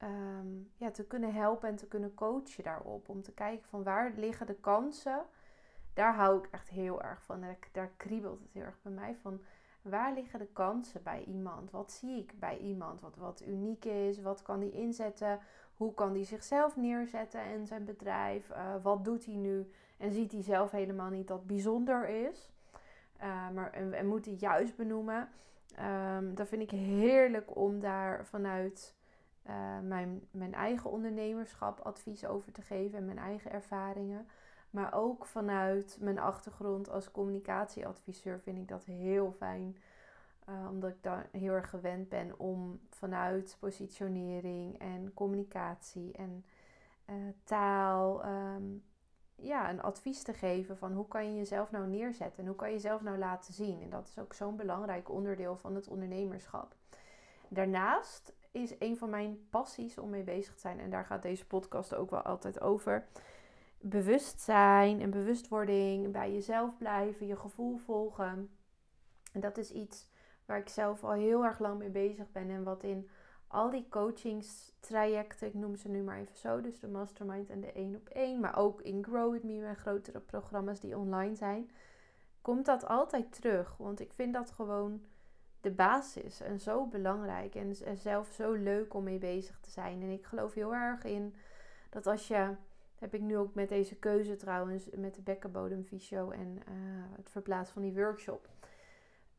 um, 0.03 0.71
ja, 0.77 0.91
te 0.91 1.05
kunnen 1.05 1.35
helpen 1.35 1.69
en 1.69 1.77
te 1.77 1.87
kunnen 1.87 2.15
coachen 2.15 2.65
daarop. 2.65 3.09
Om 3.09 3.23
te 3.23 3.33
kijken 3.33 3.69
van 3.69 3.83
waar 3.83 4.13
liggen 4.17 4.47
de 4.47 4.55
kansen. 4.55 5.25
Daar 5.95 6.15
hou 6.15 6.39
ik 6.39 6.49
echt 6.51 6.69
heel 6.69 7.03
erg 7.03 7.23
van. 7.23 7.45
Daar, 7.73 7.91
kriebelt 7.97 8.41
het 8.41 8.53
heel 8.53 8.63
erg 8.63 8.83
bij 8.83 8.93
mij 8.93 9.17
van. 9.23 9.41
Waar 9.83 10.15
liggen 10.15 10.39
de 10.39 10.49
kansen 10.53 11.03
bij 11.03 11.25
iemand? 11.25 11.71
Wat 11.71 11.93
zie 11.93 12.19
ik 12.19 12.39
bij 12.39 12.59
iemand? 12.59 13.01
Wat, 13.01 13.17
wat 13.17 13.43
uniek 13.47 13.85
is? 13.85 14.21
Wat 14.21 14.43
kan 14.43 14.61
die 14.61 14.71
inzetten? 14.71 15.41
Hoe 15.77 15.95
kan 15.95 16.13
die 16.13 16.25
zichzelf 16.25 16.77
neerzetten 16.77 17.41
en 17.41 17.67
zijn 17.67 17.85
bedrijf? 17.85 18.51
Uh, 18.51 18.75
wat 18.83 19.05
doet 19.05 19.25
hij 19.25 19.35
nu? 19.35 19.71
En 19.97 20.13
ziet 20.13 20.33
hij 20.33 20.43
zelf 20.43 20.71
helemaal 20.71 21.11
niet 21.11 21.29
dat 21.29 21.47
bijzonder 21.47 22.09
is? 22.09 22.51
Uh, 23.21 23.51
maar, 23.51 23.73
en, 23.73 23.93
en, 23.93 24.07
moet 24.07 24.25
hij 24.25 24.35
juist 24.35 24.77
benoemen. 24.77 25.29
Um, 26.17 26.35
dat 26.35 26.49
vind 26.49 26.63
ik 26.63 26.71
heerlijk 26.71 27.57
om 27.57 27.81
daar 27.81 28.27
vanuit 28.27 28.98
uh, 29.49 29.55
mijn, 29.83 30.29
mijn 30.31 30.55
eigen 30.55 30.91
ondernemerschap 30.91 31.81
advies 31.81 32.27
over 32.27 32.53
te 32.53 32.63
geven 32.63 32.99
en 32.99 33.05
mijn 33.05 33.19
eigen 33.19 33.51
ervaringen. 33.51 34.29
Maar 34.71 34.95
ook 34.95 35.27
vanuit 35.27 35.99
mijn 36.01 36.19
achtergrond 36.19 36.91
als 36.91 37.11
communicatieadviseur 37.11 38.41
vind 38.41 38.59
ik 38.59 38.69
dat 38.69 38.85
heel 38.85 39.33
fijn. 39.33 39.77
Uh, 40.49 40.55
omdat 40.71 40.91
ik 40.91 41.03
daar 41.03 41.29
heel 41.33 41.53
erg 41.53 41.71
gewend 41.71 42.09
ben 42.09 42.39
om 42.39 42.81
vanuit 42.89 43.57
positionering 43.61 44.79
en 44.79 45.15
communicatie 45.15 46.13
en 46.13 46.45
uh, 47.07 47.15
taal 47.45 48.25
um, 48.27 48.85
ja, 49.35 49.71
een 49.71 49.83
advies 49.83 50.23
te 50.23 50.33
geven 50.33 50.77
van 50.77 50.93
hoe 50.93 51.09
kan 51.09 51.27
je 51.31 51.37
jezelf 51.37 51.71
nou 51.71 51.87
neerzetten 51.87 52.39
en 52.39 52.47
hoe 52.47 52.57
kan 52.57 52.69
je 52.69 52.75
jezelf 52.75 53.03
nou 53.03 53.19
laten 53.19 53.55
zien. 53.55 53.83
En 53.83 53.91
dat 53.91 54.09
is 54.09 54.19
ook 54.19 54.35
zo'n 54.35 54.57
belangrijk 54.57 55.11
onderdeel 55.11 55.57
van 55.57 55.75
het 55.75 55.89
ondernemerschap. 55.89 56.75
Daarnaast 57.49 58.33
is 58.51 58.75
een 58.79 58.97
van 58.97 59.11
mijn 59.11 59.47
passies 59.51 59.99
om 59.99 60.11
mee 60.11 60.23
bezig 60.23 60.55
te 60.55 60.61
zijn. 60.61 60.81
En 60.81 60.91
daar 60.91 61.05
gaat 61.05 61.23
deze 61.23 61.47
podcast 61.47 61.95
ook 61.95 62.11
wel 62.11 62.23
altijd 62.23 62.61
over. 62.61 63.07
Bewustzijn 63.81 65.01
en 65.01 65.11
bewustwording, 65.11 66.13
bij 66.13 66.33
jezelf 66.33 66.79
blijven, 66.79 67.27
je 67.27 67.37
gevoel 67.37 67.77
volgen. 67.77 68.51
En 69.33 69.41
dat 69.41 69.59
is 69.59 69.71
iets 69.71 70.09
waar 70.45 70.59
ik 70.59 70.69
zelf 70.69 71.05
al 71.05 71.13
heel 71.13 71.45
erg 71.45 71.59
lang 71.59 71.79
mee 71.79 71.91
bezig 71.91 72.33
ben. 72.33 72.51
En 72.51 72.63
wat 72.63 72.83
in 72.83 73.09
al 73.47 73.71
die 73.71 73.87
coachingstrajecten, 73.89 75.47
ik 75.47 75.55
noem 75.55 75.77
ze 75.77 75.89
nu 75.89 76.03
maar 76.03 76.19
even 76.19 76.37
zo, 76.37 76.61
dus 76.61 76.81
de 76.81 76.89
mastermind 76.89 77.51
en 77.51 77.61
de 77.61 77.73
één 77.73 77.97
op 77.97 78.09
één, 78.09 78.41
maar 78.41 78.57
ook 78.57 78.83
in 78.83 79.05
Grow 79.05 79.33
With 79.33 79.45
Me, 79.45 79.61
mijn 79.61 79.77
grotere 79.77 80.21
programma's 80.21 80.81
die 80.81 80.97
online 80.97 81.35
zijn, 81.35 81.71
komt 82.43 82.67
dat 82.67 82.87
altijd 82.87 83.33
terug. 83.33 83.77
Want 83.77 84.01
ik 84.01 84.13
vind 84.13 84.35
dat 84.35 84.51
gewoon 84.51 85.01
de 85.61 85.71
basis 85.71 86.41
en 86.41 86.61
zo 86.61 86.87
belangrijk 86.87 87.55
en 87.55 87.75
zelf 87.97 88.33
zo 88.33 88.53
leuk 88.53 88.95
om 88.95 89.05
mee 89.05 89.19
bezig 89.19 89.61
te 89.61 89.71
zijn. 89.71 90.03
En 90.03 90.11
ik 90.11 90.25
geloof 90.25 90.55
heel 90.55 90.75
erg 90.75 91.05
in 91.05 91.35
dat 91.91 92.07
als 92.07 92.29
je, 92.29 92.55
heb 92.99 93.15
ik 93.15 93.21
nu 93.21 93.37
ook 93.37 93.55
met 93.55 93.69
deze 93.69 93.99
keuze 93.99 94.37
trouwens, 94.37 94.89
met 94.97 95.15
de 95.15 95.23
bekkenbodemfysio 95.23 96.31
en 96.31 96.57
uh, 96.57 96.65
het 97.17 97.31
verplaatsen 97.31 97.75
van 97.75 97.83
die 97.83 97.95
workshop, 97.95 98.49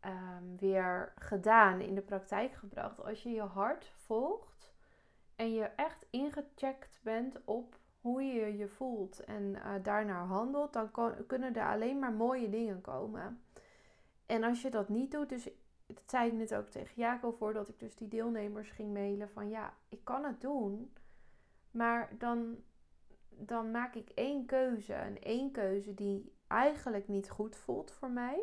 um, 0.06 0.58
weer 0.58 1.14
gedaan, 1.16 1.80
in 1.80 1.96
de 1.96 2.02
praktijk 2.02 2.54
gebracht. 2.54 3.04
Als 3.04 3.24
je 3.24 3.30
je 3.30 3.42
hart 3.42 3.92
volgt 3.96 4.74
en 5.36 5.54
je 5.54 5.64
echt 5.64 6.06
ingecheckt 6.10 7.00
bent 7.04 7.46
op 7.46 7.78
hoe 8.02 8.24
je 8.24 8.58
je 8.58 8.68
voelt 8.68 9.24
en 9.24 9.44
uh, 9.44 9.74
daarnaar 9.82 10.26
handelt, 10.26 10.74
dan 10.74 10.92
kunnen 11.28 11.56
er 11.56 11.68
alleen 11.68 12.00
maar 12.00 12.14
mooie 12.14 12.50
dingen 12.50 12.82
komen. 12.82 13.42
En 14.26 14.44
als 14.44 14.62
je 14.62 14.70
dat 14.70 14.90
niet 14.90 15.12
doet, 15.12 15.30
dus 15.30 15.50
dat 15.94 16.10
zei 16.10 16.28
ik 16.28 16.34
net 16.34 16.56
ook 16.56 16.70
tegen 16.70 16.94
Jaco 16.96 17.32
voordat 17.32 17.70
ik 17.70 17.80
dus 17.80 17.96
die 17.96 18.08
deelnemers 18.08 18.70
ging 18.70 18.94
mailen 18.94 19.30
van 19.30 19.50
ja, 19.50 19.74
ik 19.90 20.04
kan 20.04 20.24
het 20.24 20.42
doen, 20.42 20.94
maar 21.72 22.10
dan, 22.18 22.58
dan 23.30 23.72
maak 23.72 23.96
ik 23.96 24.10
één 24.10 24.46
keuze 24.46 24.94
en 24.94 25.22
één 25.22 25.52
keuze 25.52 25.94
die 25.94 26.34
eigenlijk 26.48 27.08
niet 27.08 27.30
goed 27.30 27.56
voelt 27.56 27.92
voor 27.92 28.10
mij. 28.10 28.42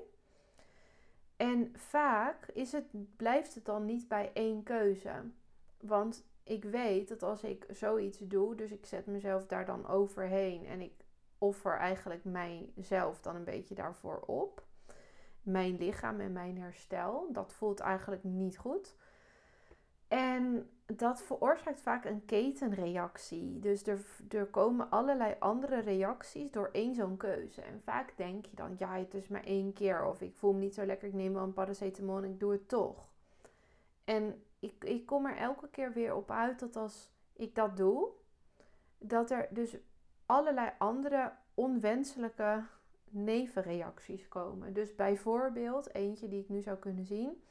En 1.36 1.72
vaak 1.76 2.46
is 2.46 2.72
het, 2.72 3.16
blijft 3.16 3.54
het 3.54 3.64
dan 3.64 3.84
niet 3.84 4.08
bij 4.08 4.30
één 4.32 4.62
keuze. 4.62 5.12
Want 5.80 6.26
ik 6.42 6.64
weet 6.64 7.08
dat 7.08 7.22
als 7.22 7.42
ik 7.44 7.66
zoiets 7.70 8.18
doe, 8.18 8.54
dus 8.54 8.70
ik 8.70 8.86
zet 8.86 9.06
mezelf 9.06 9.46
daar 9.46 9.66
dan 9.66 9.86
overheen 9.86 10.66
en 10.66 10.80
ik 10.80 10.92
offer 11.38 11.76
eigenlijk 11.76 12.24
mijzelf 12.24 13.20
dan 13.20 13.36
een 13.36 13.44
beetje 13.44 13.74
daarvoor 13.74 14.20
op 14.20 14.65
mijn 15.46 15.76
lichaam 15.76 16.20
en 16.20 16.32
mijn 16.32 16.58
herstel. 16.58 17.28
Dat 17.32 17.52
voelt 17.52 17.80
eigenlijk 17.80 18.24
niet 18.24 18.58
goed. 18.58 18.96
En 20.08 20.70
dat 20.86 21.22
veroorzaakt 21.22 21.80
vaak 21.80 22.04
een 22.04 22.24
ketenreactie. 22.24 23.58
Dus 23.58 23.86
er, 23.86 24.06
er 24.28 24.46
komen 24.46 24.90
allerlei 24.90 25.34
andere 25.38 25.80
reacties 25.80 26.50
door 26.50 26.68
één 26.72 26.94
zo'n 26.94 27.16
keuze. 27.16 27.62
En 27.62 27.80
vaak 27.84 28.16
denk 28.16 28.46
je 28.46 28.56
dan, 28.56 28.74
ja, 28.78 28.98
het 28.98 29.14
is 29.14 29.28
maar 29.28 29.44
één 29.44 29.72
keer. 29.72 30.04
Of 30.04 30.20
ik 30.20 30.36
voel 30.36 30.52
me 30.52 30.58
niet 30.58 30.74
zo 30.74 30.86
lekker, 30.86 31.08
ik 31.08 31.14
neem 31.14 31.32
wel 31.32 31.42
een 31.42 31.52
paracetamol 31.52 32.16
en 32.16 32.24
ik 32.24 32.40
doe 32.40 32.52
het 32.52 32.68
toch. 32.68 33.08
En 34.04 34.42
ik, 34.58 34.84
ik 34.84 35.06
kom 35.06 35.26
er 35.26 35.36
elke 35.36 35.68
keer 35.68 35.92
weer 35.92 36.14
op 36.14 36.30
uit 36.30 36.58
dat 36.58 36.76
als 36.76 37.10
ik 37.32 37.54
dat 37.54 37.76
doe, 37.76 38.08
dat 38.98 39.30
er 39.30 39.48
dus 39.50 39.76
allerlei 40.26 40.70
andere 40.78 41.32
onwenselijke 41.54 42.64
nevenreacties 43.10 44.28
komen. 44.28 44.72
Dus 44.72 44.94
bijvoorbeeld, 44.94 45.94
eentje 45.94 46.28
die 46.28 46.40
ik 46.40 46.48
nu 46.48 46.62
zou 46.62 46.76
kunnen 46.76 47.04
zien, 47.04 47.42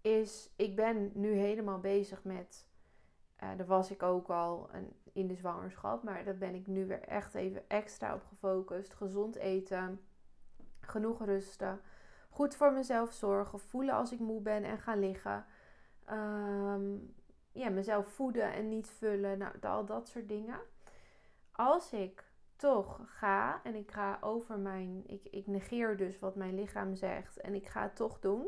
is 0.00 0.50
ik 0.56 0.76
ben 0.76 1.10
nu 1.14 1.32
helemaal 1.32 1.78
bezig 1.78 2.24
met, 2.24 2.66
uh, 3.42 3.48
daar 3.56 3.66
was 3.66 3.90
ik 3.90 4.02
ook 4.02 4.28
al 4.28 4.70
in 5.12 5.26
de 5.26 5.34
zwangerschap, 5.34 6.02
maar 6.02 6.24
daar 6.24 6.38
ben 6.38 6.54
ik 6.54 6.66
nu 6.66 6.86
weer 6.86 7.02
echt 7.02 7.34
even 7.34 7.68
extra 7.68 8.14
op 8.14 8.22
gefocust. 8.28 8.94
Gezond 8.94 9.36
eten, 9.36 10.00
genoeg 10.80 11.24
rusten, 11.24 11.80
goed 12.28 12.54
voor 12.54 12.72
mezelf 12.72 13.12
zorgen, 13.12 13.58
voelen 13.58 13.94
als 13.94 14.12
ik 14.12 14.18
moe 14.18 14.40
ben 14.40 14.64
en 14.64 14.78
gaan 14.78 14.98
liggen. 14.98 15.44
Ehm, 16.04 16.96
ja, 17.52 17.68
mezelf 17.68 18.08
voeden 18.08 18.52
en 18.52 18.68
niet 18.68 18.88
vullen, 18.88 19.38
nou, 19.38 19.60
al 19.60 19.84
dat 19.84 20.08
soort 20.08 20.28
dingen. 20.28 20.60
Als 21.52 21.92
ik 21.92 22.29
toch 22.60 23.00
ga 23.06 23.60
en 23.62 23.74
ik 23.74 23.90
ga 23.90 24.18
over 24.20 24.58
mijn, 24.58 25.02
ik, 25.06 25.26
ik 25.30 25.46
negeer 25.46 25.96
dus 25.96 26.18
wat 26.18 26.34
mijn 26.34 26.54
lichaam 26.54 26.94
zegt 26.94 27.40
en 27.40 27.54
ik 27.54 27.66
ga 27.66 27.82
het 27.82 27.96
toch 27.96 28.18
doen, 28.18 28.46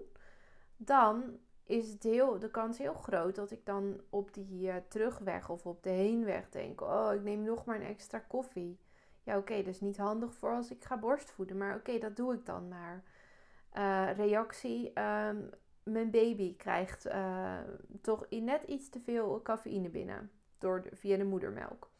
dan 0.77 1.39
is 1.65 1.93
het 1.93 2.03
heel, 2.03 2.39
de 2.39 2.51
kans 2.51 2.79
heel 2.79 2.95
groot 2.95 3.35
dat 3.35 3.51
ik 3.51 3.67
dan 3.67 4.01
op 4.11 4.35
die 4.35 4.67
uh, 4.67 4.75
terugweg 4.89 5.49
of 5.49 5.67
op 5.67 5.83
de 5.83 5.91
heenweg 5.91 6.49
denk, 6.49 6.81
oh 6.81 7.11
ik 7.15 7.23
neem 7.23 7.43
nog 7.43 7.65
maar 7.65 7.77
een 7.77 7.87
extra 7.87 8.19
koffie. 8.19 8.79
Ja 9.23 9.39
oké, 9.39 9.57
dat 9.57 9.67
is 9.67 9.81
niet 9.81 9.97
handig 9.97 10.35
voor 10.35 10.55
als 10.55 10.71
ik 10.71 10.85
ga 10.85 10.99
borstvoeden, 10.99 11.57
maar 11.57 11.77
oké, 11.77 11.99
dat 11.99 12.17
doe 12.17 12.35
ik 12.35 12.47
dan 12.47 12.69
maar. 12.69 13.03
Uh, 13.77 14.17
reactie, 14.17 15.01
um, 15.01 15.51
mijn 15.83 16.11
baby 16.11 16.57
krijgt 16.57 17.07
uh, 17.07 17.59
toch 18.01 18.27
net 18.31 18.63
iets 18.63 18.89
te 18.89 19.01
veel 19.01 19.43
cafeïne 19.43 19.89
binnen 19.89 20.31
door 20.59 20.83
via 20.93 21.17
de 21.17 21.25
moedermelk. 21.25 21.92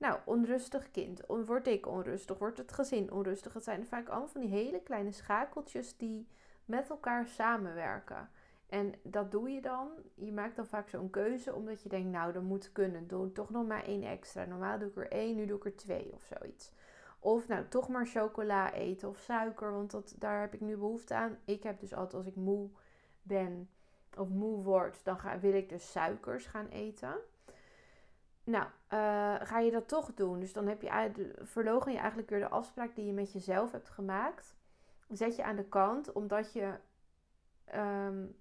Nou, 0.00 0.18
onrustig 0.24 0.90
kind. 0.90 1.20
Word 1.26 1.66
ik 1.66 1.86
onrustig? 1.86 2.38
Wordt 2.38 2.58
het 2.58 2.72
gezin 2.72 3.12
onrustig? 3.12 3.52
Het 3.52 3.64
zijn 3.64 3.86
vaak 3.86 4.08
allemaal 4.08 4.28
van 4.28 4.40
die 4.40 4.50
hele 4.50 4.80
kleine 4.82 5.12
schakeltjes 5.12 5.96
die 5.96 6.28
met 6.64 6.90
elkaar 6.90 7.26
samenwerken. 7.26 8.30
En 8.66 8.94
dat 9.02 9.30
doe 9.30 9.50
je 9.50 9.60
dan. 9.60 9.88
Je 10.14 10.32
maakt 10.32 10.56
dan 10.56 10.66
vaak 10.66 10.88
zo'n 10.88 11.10
keuze 11.10 11.54
omdat 11.54 11.82
je 11.82 11.88
denkt, 11.88 12.10
nou, 12.10 12.32
dat 12.32 12.42
moet 12.42 12.72
kunnen. 12.72 13.08
Doe 13.08 13.32
toch 13.32 13.50
nog 13.50 13.66
maar 13.66 13.84
één 13.84 14.02
extra. 14.02 14.44
Normaal 14.44 14.78
doe 14.78 14.88
ik 14.88 14.96
er 14.96 15.10
één, 15.10 15.36
nu 15.36 15.46
doe 15.46 15.56
ik 15.56 15.64
er 15.64 15.76
twee 15.76 16.12
of 16.12 16.22
zoiets. 16.22 16.72
Of 17.18 17.48
nou, 17.48 17.68
toch 17.68 17.88
maar 17.88 18.06
chocola 18.06 18.72
eten 18.72 19.08
of 19.08 19.18
suiker, 19.18 19.72
want 19.72 19.90
dat, 19.90 20.14
daar 20.18 20.40
heb 20.40 20.54
ik 20.54 20.60
nu 20.60 20.76
behoefte 20.76 21.14
aan. 21.14 21.38
Ik 21.44 21.62
heb 21.62 21.80
dus 21.80 21.94
altijd 21.94 22.14
als 22.14 22.26
ik 22.26 22.36
moe 22.36 22.68
ben 23.22 23.68
of 24.16 24.28
moe 24.28 24.62
word, 24.62 25.04
dan 25.04 25.18
ga, 25.18 25.40
wil 25.40 25.54
ik 25.54 25.68
dus 25.68 25.90
suikers 25.90 26.46
gaan 26.46 26.68
eten. 26.68 27.14
Nou, 28.50 28.64
uh, 28.64 29.46
ga 29.46 29.58
je 29.58 29.70
dat 29.70 29.88
toch 29.88 30.14
doen? 30.14 30.40
Dus 30.40 30.52
dan 30.52 30.66
heb 30.66 30.82
je 30.82 31.32
verlogen 31.42 31.92
je 31.92 31.98
eigenlijk 31.98 32.30
weer 32.30 32.40
de 32.40 32.48
afspraak 32.48 32.94
die 32.94 33.06
je 33.06 33.12
met 33.12 33.32
jezelf 33.32 33.72
hebt 33.72 33.90
gemaakt. 33.90 34.56
Zet 35.08 35.36
je 35.36 35.44
aan 35.44 35.56
de 35.56 35.68
kant, 35.68 36.12
omdat 36.12 36.52
je 36.52 36.74
um, 37.74 38.36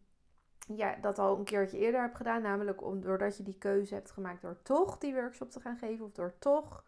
ja, 0.75 0.95
dat 0.95 1.19
al 1.19 1.37
een 1.37 1.43
keertje 1.43 1.77
eerder 1.77 2.01
hebt 2.01 2.15
gedaan. 2.15 2.41
Namelijk 2.41 2.83
om, 2.83 3.01
doordat 3.01 3.37
je 3.37 3.43
die 3.43 3.57
keuze 3.57 3.93
hebt 3.93 4.11
gemaakt 4.11 4.41
door 4.41 4.61
toch 4.61 4.97
die 4.97 5.13
workshop 5.13 5.51
te 5.51 5.59
gaan 5.59 5.77
geven. 5.77 6.05
Of 6.05 6.11
door 6.11 6.33
toch 6.39 6.83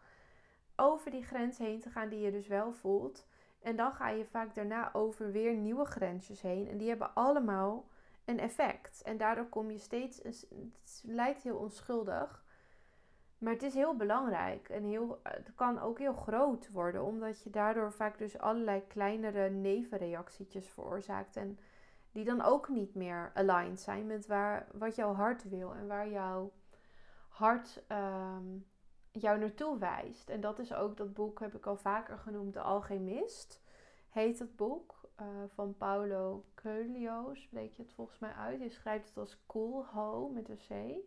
over 0.76 1.10
die 1.10 1.24
grens 1.24 1.58
heen 1.58 1.80
te 1.80 1.90
gaan 1.90 2.08
die 2.08 2.20
je 2.20 2.30
dus 2.30 2.46
wel 2.46 2.72
voelt. 2.72 3.26
En 3.60 3.76
dan 3.76 3.92
ga 3.92 4.08
je 4.08 4.24
vaak 4.24 4.54
daarna 4.54 4.90
over 4.92 5.32
weer 5.32 5.54
nieuwe 5.54 5.84
grensjes 5.84 6.42
heen. 6.42 6.68
En 6.68 6.78
die 6.78 6.88
hebben 6.88 7.14
allemaal 7.14 7.88
een 8.24 8.38
effect. 8.38 9.02
En 9.02 9.16
daardoor 9.16 9.48
kom 9.48 9.70
je 9.70 9.78
steeds. 9.78 10.22
Het 10.22 11.02
lijkt 11.04 11.42
heel 11.42 11.56
onschuldig. 11.56 12.41
Maar 13.42 13.52
het 13.52 13.62
is 13.62 13.74
heel 13.74 13.96
belangrijk. 13.96 14.68
En 14.68 14.84
heel, 14.84 15.20
het 15.22 15.54
kan 15.54 15.80
ook 15.80 15.98
heel 15.98 16.12
groot 16.12 16.70
worden. 16.70 17.04
Omdat 17.04 17.42
je 17.42 17.50
daardoor 17.50 17.92
vaak 17.92 18.18
dus 18.18 18.38
allerlei 18.38 18.86
kleinere 18.86 19.50
nevenreactietjes 19.50 20.68
veroorzaakt. 20.68 21.36
En 21.36 21.58
die 22.12 22.24
dan 22.24 22.42
ook 22.42 22.68
niet 22.68 22.94
meer 22.94 23.30
aligned 23.34 23.80
zijn 23.80 24.06
met 24.06 24.26
waar, 24.26 24.66
wat 24.72 24.94
jouw 24.94 25.14
hart 25.14 25.48
wil. 25.48 25.74
En 25.74 25.86
waar 25.86 26.08
jouw 26.08 26.52
hart 27.28 27.82
um, 27.88 28.66
jou 29.12 29.38
naartoe 29.38 29.78
wijst. 29.78 30.28
En 30.28 30.40
dat 30.40 30.58
is 30.58 30.74
ook 30.74 30.96
dat 30.96 31.14
boek, 31.14 31.40
heb 31.40 31.54
ik 31.54 31.66
al 31.66 31.76
vaker 31.76 32.18
genoemd, 32.18 32.54
De 32.54 32.60
Alchemist. 32.60 33.62
Heet 34.08 34.38
het 34.38 34.56
boek. 34.56 35.00
Uh, 35.20 35.26
van 35.46 35.76
Paulo 35.76 36.44
Coelho, 36.54 37.34
spreek 37.34 37.72
je 37.72 37.82
het 37.82 37.92
volgens 37.92 38.18
mij 38.18 38.32
uit. 38.32 38.60
Je 38.60 38.68
schrijft 38.68 39.08
het 39.08 39.18
als 39.18 39.42
Coolho 39.46 40.28
met 40.28 40.48
een 40.48 40.56
C. 40.68 41.02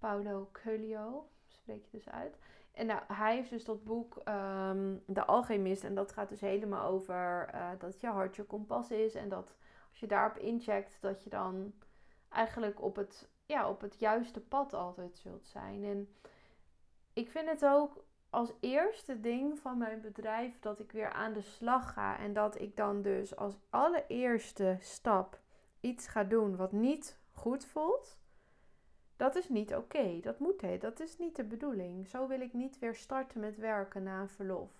Paulo 0.00 0.48
Coelho 0.52 1.28
spreek 1.46 1.84
je 1.84 1.96
dus 1.96 2.08
uit. 2.08 2.38
En 2.72 2.86
nou, 2.86 3.00
hij 3.06 3.34
heeft 3.34 3.50
dus 3.50 3.64
dat 3.64 3.84
boek 3.84 4.16
um, 4.28 5.02
De 5.06 5.24
Alchemist. 5.24 5.84
En 5.84 5.94
dat 5.94 6.12
gaat 6.12 6.28
dus 6.28 6.40
helemaal 6.40 6.90
over 6.90 7.50
uh, 7.54 7.70
dat 7.78 8.00
je 8.00 8.06
hart 8.06 8.36
je 8.36 8.44
kompas 8.44 8.90
is. 8.90 9.14
En 9.14 9.28
dat 9.28 9.56
als 9.90 10.00
je 10.00 10.06
daarop 10.06 10.36
incheckt, 10.36 10.98
dat 11.00 11.24
je 11.24 11.30
dan 11.30 11.72
eigenlijk 12.28 12.82
op 12.82 12.96
het, 12.96 13.28
ja, 13.46 13.68
op 13.68 13.80
het 13.80 13.98
juiste 13.98 14.40
pad 14.40 14.72
altijd 14.72 15.16
zult 15.16 15.46
zijn. 15.46 15.84
En 15.84 16.14
ik 17.12 17.30
vind 17.30 17.48
het 17.48 17.64
ook 17.64 18.04
als 18.30 18.52
eerste 18.60 19.20
ding 19.20 19.58
van 19.58 19.78
mijn 19.78 20.00
bedrijf 20.00 20.58
dat 20.60 20.78
ik 20.78 20.92
weer 20.92 21.12
aan 21.12 21.32
de 21.32 21.42
slag 21.42 21.92
ga. 21.92 22.18
En 22.18 22.32
dat 22.32 22.60
ik 22.60 22.76
dan 22.76 23.02
dus 23.02 23.36
als 23.36 23.54
allereerste 23.70 24.76
stap 24.80 25.40
iets 25.80 26.06
ga 26.06 26.24
doen 26.24 26.56
wat 26.56 26.72
niet 26.72 27.18
goed 27.32 27.64
voelt. 27.64 28.18
Dat 29.20 29.36
is 29.36 29.48
niet 29.48 29.74
oké. 29.74 30.20
Dat 30.20 30.38
moet 30.38 30.60
he. 30.60 30.78
Dat 30.78 31.00
is 31.00 31.18
niet 31.18 31.36
de 31.36 31.44
bedoeling. 31.44 32.08
Zo 32.08 32.26
wil 32.26 32.40
ik 32.40 32.52
niet 32.52 32.78
weer 32.78 32.94
starten 32.94 33.40
met 33.40 33.56
werken 33.56 34.02
na 34.02 34.20
een 34.20 34.28
verlof. 34.28 34.70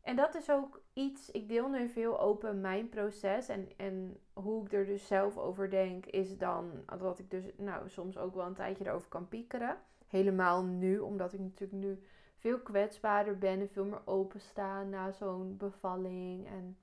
En 0.00 0.16
dat 0.16 0.34
is 0.34 0.50
ook 0.50 0.80
iets, 0.92 1.30
ik 1.30 1.48
deel 1.48 1.68
nu 1.68 1.88
veel 1.88 2.20
open 2.20 2.60
mijn 2.60 2.88
proces 2.88 3.48
en, 3.48 3.68
en 3.76 4.16
hoe 4.32 4.64
ik 4.64 4.72
er 4.72 4.86
dus 4.86 5.06
zelf 5.06 5.36
over 5.36 5.70
denk, 5.70 6.06
is 6.06 6.38
dan 6.38 6.70
dat 6.98 7.18
ik 7.18 7.30
dus 7.30 7.44
nou, 7.56 7.90
soms 7.90 8.18
ook 8.18 8.34
wel 8.34 8.46
een 8.46 8.54
tijdje 8.54 8.86
erover 8.86 9.08
kan 9.08 9.28
piekeren. 9.28 9.78
Helemaal 10.06 10.64
nu, 10.64 10.98
omdat 10.98 11.32
ik 11.32 11.40
natuurlijk 11.40 11.82
nu 11.82 12.02
veel 12.36 12.58
kwetsbaarder 12.58 13.38
ben 13.38 13.60
en 13.60 13.68
veel 13.68 13.84
meer 13.84 14.02
openstaan 14.06 14.88
na 14.88 15.10
zo'n 15.12 15.56
bevalling. 15.56 16.46
En 16.46 16.78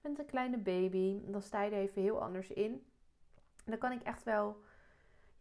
met 0.00 0.18
een 0.18 0.26
kleine 0.26 0.58
baby, 0.58 1.20
dan 1.26 1.42
sta 1.42 1.62
je 1.62 1.70
er 1.70 1.78
even 1.78 2.02
heel 2.02 2.22
anders 2.22 2.50
in. 2.50 2.72
En 3.64 3.70
dan 3.70 3.78
kan 3.78 3.92
ik 3.92 4.02
echt 4.02 4.22
wel 4.22 4.62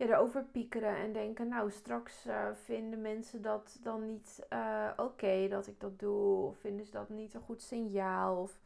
ja, 0.08 0.14
erover 0.16 0.44
piekeren 0.44 0.96
en 0.96 1.14
denken, 1.14 1.48
nou 1.48 1.72
straks 1.72 2.26
uh, 2.26 2.48
vinden 2.54 3.02
mensen 3.02 3.42
dat 3.42 3.80
dan 3.82 4.06
niet 4.06 4.46
uh, 4.50 4.90
oké 4.98 5.48
dat 5.48 5.68
ik 5.68 5.80
dat 5.80 6.00
doe. 6.00 6.46
Of 6.46 6.58
vinden 6.58 6.86
ze 6.86 6.92
dat 6.92 7.10
niet 7.10 7.34
een 7.34 7.42
goed 7.42 7.62
signaal. 7.62 8.42
Of 8.42 8.60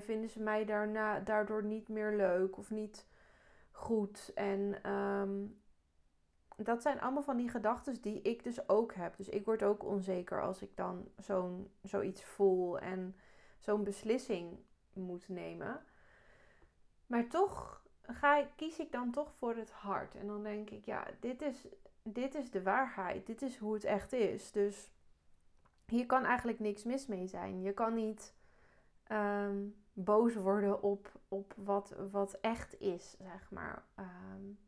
vinden 0.00 0.30
ze 0.30 0.40
mij 0.40 0.64
daarna, 0.64 1.20
daardoor 1.20 1.64
niet 1.64 1.88
meer 1.88 2.16
leuk 2.16 2.58
of 2.58 2.70
niet 2.70 3.06
goed. 3.70 4.30
En 4.34 4.90
um, 4.92 5.60
dat 6.56 6.82
zijn 6.82 7.00
allemaal 7.00 7.22
van 7.22 7.36
die 7.36 7.48
gedachten 7.48 8.00
die 8.00 8.22
ik 8.22 8.44
dus 8.44 8.68
ook 8.68 8.94
heb. 8.94 9.16
Dus 9.16 9.28
ik 9.28 9.44
word 9.44 9.62
ook 9.62 9.84
onzeker 9.84 10.42
als 10.42 10.62
ik 10.62 10.76
dan 10.76 11.08
zo'n, 11.16 11.70
zoiets 11.82 12.24
voel 12.24 12.78
en 12.78 13.16
zo'n 13.58 13.84
beslissing 13.84 14.58
moet 14.92 15.28
nemen. 15.28 15.80
Maar 17.06 17.28
toch 17.28 17.81
ga, 18.14 18.46
kies 18.56 18.78
ik 18.78 18.92
dan 18.92 19.10
toch 19.10 19.32
voor 19.38 19.56
het 19.56 19.70
hart. 19.70 20.14
En 20.14 20.26
dan 20.26 20.42
denk 20.42 20.70
ik, 20.70 20.84
ja, 20.84 21.06
dit 21.20 21.42
is, 21.42 21.66
dit 22.02 22.34
is 22.34 22.50
de 22.50 22.62
waarheid. 22.62 23.26
Dit 23.26 23.42
is 23.42 23.58
hoe 23.58 23.74
het 23.74 23.84
echt 23.84 24.12
is. 24.12 24.52
Dus 24.52 24.90
hier 25.86 26.06
kan 26.06 26.24
eigenlijk 26.24 26.58
niks 26.60 26.84
mis 26.84 27.06
mee 27.06 27.26
zijn. 27.26 27.62
Je 27.62 27.72
kan 27.72 27.94
niet 27.94 28.34
ehm, 29.02 29.58
boos 29.92 30.34
worden 30.34 30.82
op, 30.82 31.12
op 31.28 31.54
wat, 31.56 31.94
wat 32.10 32.38
echt 32.40 32.80
is, 32.80 33.16
zeg 33.18 33.50
maar. 33.50 33.84
Um, 33.98 34.58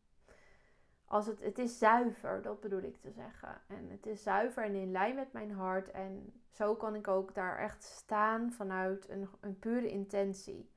als 1.04 1.26
het, 1.26 1.40
het 1.40 1.58
is 1.58 1.78
zuiver, 1.78 2.42
dat 2.42 2.60
bedoel 2.60 2.82
ik 2.82 2.96
te 3.00 3.10
zeggen. 3.10 3.60
En 3.66 3.90
het 3.90 4.06
is 4.06 4.22
zuiver 4.22 4.64
en 4.64 4.74
in 4.74 4.90
lijn 4.90 5.14
met 5.14 5.32
mijn 5.32 5.52
hart. 5.52 5.90
En 5.90 6.32
zo 6.50 6.74
kan 6.74 6.94
ik 6.94 7.08
ook 7.08 7.34
daar 7.34 7.58
echt 7.58 7.82
staan 7.82 8.52
vanuit 8.52 9.08
een, 9.08 9.28
een 9.40 9.58
pure 9.58 9.88
intentie. 9.88 10.70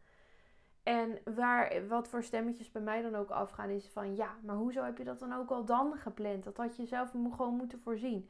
En 0.87 1.19
waar, 1.35 1.87
wat 1.87 2.07
voor 2.07 2.23
stemmetjes 2.23 2.71
bij 2.71 2.81
mij 2.81 3.01
dan 3.01 3.15
ook 3.15 3.29
afgaan, 3.29 3.69
is 3.69 3.87
van 3.87 4.15
ja, 4.15 4.35
maar 4.41 4.55
hoezo 4.55 4.83
heb 4.83 4.97
je 4.97 5.03
dat 5.03 5.19
dan 5.19 5.33
ook 5.33 5.49
al 5.49 5.65
dan 5.65 5.97
gepland? 5.97 6.43
Dat 6.43 6.57
had 6.57 6.75
je 6.75 6.85
zelf 6.85 7.09
gewoon 7.11 7.55
moeten 7.55 7.79
voorzien. 7.79 8.29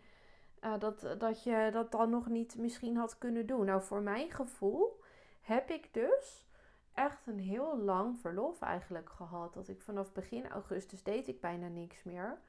Uh, 0.62 0.80
dat, 0.80 1.16
dat 1.18 1.44
je 1.44 1.70
dat 1.72 1.92
dan 1.92 2.10
nog 2.10 2.28
niet 2.28 2.58
misschien 2.58 2.98
had 2.98 3.18
kunnen 3.18 3.46
doen. 3.46 3.66
Nou, 3.66 3.82
voor 3.82 4.02
mijn 4.02 4.32
gevoel 4.32 5.02
heb 5.42 5.70
ik 5.70 5.94
dus 5.94 6.48
echt 6.94 7.28
een 7.28 7.40
heel 7.40 7.78
lang 7.78 8.20
verlof 8.20 8.62
eigenlijk 8.62 9.10
gehad. 9.10 9.54
Dat 9.54 9.68
ik 9.68 9.82
vanaf 9.82 10.12
begin 10.12 10.50
augustus 10.50 11.04
deed 11.04 11.28
ik 11.28 11.42
bijna 11.42 11.68
niks 11.68 12.04
meer. 12.04 12.40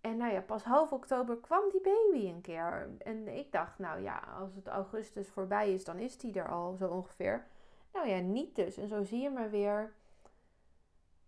En 0.00 0.16
nou 0.16 0.32
ja, 0.32 0.40
pas 0.40 0.64
half 0.64 0.92
oktober 0.92 1.36
kwam 1.36 1.70
die 1.70 1.80
baby 1.80 2.26
een 2.26 2.40
keer. 2.40 2.90
En 2.98 3.28
ik 3.28 3.52
dacht, 3.52 3.78
nou 3.78 4.02
ja, 4.02 4.18
als 4.38 4.54
het 4.54 4.66
augustus 4.66 5.28
voorbij 5.28 5.74
is, 5.74 5.84
dan 5.84 5.98
is 5.98 6.18
die 6.18 6.40
er 6.40 6.48
al 6.48 6.76
zo 6.76 6.88
ongeveer. 6.88 7.46
Nou 7.92 8.08
ja, 8.08 8.18
niet 8.18 8.54
dus. 8.54 8.76
En 8.76 8.88
zo 8.88 9.02
zie 9.02 9.20
je 9.20 9.30
maar 9.30 9.50
weer. 9.50 9.94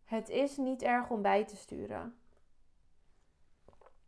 Het 0.05 0.29
is 0.29 0.57
niet 0.57 0.83
erg 0.83 1.11
om 1.11 1.23
bij 1.23 1.45
te 1.45 1.57
sturen. 1.57 2.17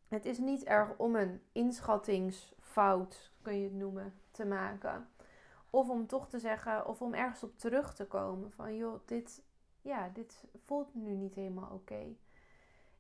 Het 0.09 0.25
is 0.25 0.39
niet 0.39 0.65
erg 0.65 0.97
om 0.97 1.17
een 1.17 1.43
inschattingsfout, 1.53 3.31
kun 3.43 3.59
je 3.59 3.65
het 3.65 3.75
noemen, 3.75 4.15
te 4.31 4.45
maken. 4.45 5.09
Of 5.71 5.89
om 5.89 6.07
toch 6.07 6.29
te 6.29 6.39
zeggen, 6.39 6.87
of 6.87 7.03
om 7.03 7.15
ergens 7.15 7.43
op 7.43 7.59
terug 7.59 7.95
te 7.95 8.07
komen. 8.07 8.53
Van 8.53 8.77
joh, 8.77 9.01
dit, 9.05 9.43
ja, 9.81 10.09
dit 10.09 10.45
voelt 10.65 10.95
nu 10.95 11.15
niet 11.15 11.35
helemaal 11.35 11.71
oké. 11.73 12.17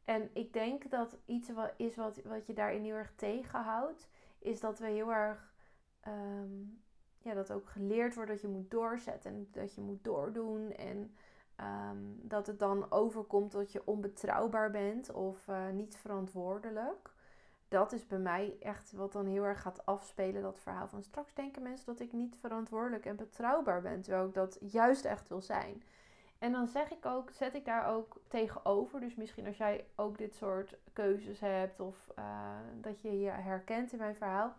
En 0.04 0.30
ik 0.32 0.52
denk 0.52 0.90
dat 0.90 1.16
iets 1.26 1.50
wat 1.50 1.72
is 1.76 1.96
wat, 1.96 2.22
wat 2.24 2.46
je 2.46 2.52
daarin 2.52 2.84
heel 2.84 2.94
erg 2.94 3.12
tegenhoudt, 3.16 4.08
is 4.38 4.60
dat 4.60 4.78
we 4.78 4.86
heel 4.86 5.12
erg, 5.12 5.52
ehm, 6.00 6.50
ja, 7.24 7.34
dat 7.34 7.52
ook 7.52 7.68
geleerd 7.68 8.14
wordt 8.14 8.30
dat 8.30 8.40
je 8.40 8.48
moet 8.48 8.70
doorzetten 8.70 9.30
en 9.30 9.48
dat 9.50 9.74
je 9.74 9.80
moet 9.80 10.04
doordoen. 10.04 10.72
En 10.72 11.14
ehm, 11.56 11.98
dat 12.22 12.46
het 12.46 12.58
dan 12.58 12.90
overkomt 12.90 13.52
dat 13.52 13.72
je 13.72 13.82
onbetrouwbaar 13.84 14.70
bent 14.70 15.12
of 15.12 15.48
uh, 15.48 15.68
niet 15.68 15.96
verantwoordelijk 15.96 17.14
dat 17.74 17.92
is 17.92 18.06
bij 18.06 18.18
mij 18.18 18.56
echt 18.60 18.92
wat 18.92 19.12
dan 19.12 19.26
heel 19.26 19.44
erg 19.44 19.60
gaat 19.60 19.86
afspelen. 19.86 20.42
Dat 20.42 20.58
verhaal 20.58 20.88
van 20.88 21.02
straks 21.02 21.34
denken 21.34 21.62
mensen 21.62 21.86
dat 21.86 22.00
ik 22.00 22.12
niet 22.12 22.36
verantwoordelijk 22.40 23.06
en 23.06 23.16
betrouwbaar 23.16 23.82
ben. 23.82 24.00
Terwijl 24.00 24.26
ik 24.26 24.34
dat 24.34 24.58
juist 24.60 25.04
echt 25.04 25.28
wil 25.28 25.40
zijn. 25.40 25.82
En 26.38 26.52
dan 26.52 26.66
zeg 26.66 26.90
ik 26.90 27.06
ook, 27.06 27.30
zet 27.30 27.54
ik 27.54 27.64
daar 27.64 27.86
ook 27.86 28.20
tegenover. 28.28 29.00
Dus 29.00 29.14
misschien 29.14 29.46
als 29.46 29.56
jij 29.56 29.86
ook 29.94 30.18
dit 30.18 30.34
soort 30.34 30.76
keuzes 30.92 31.40
hebt 31.40 31.80
of 31.80 31.96
uh, 32.18 32.24
dat 32.80 33.00
je 33.00 33.20
je 33.20 33.30
herkent 33.30 33.92
in 33.92 33.98
mijn 33.98 34.16
verhaal. 34.16 34.54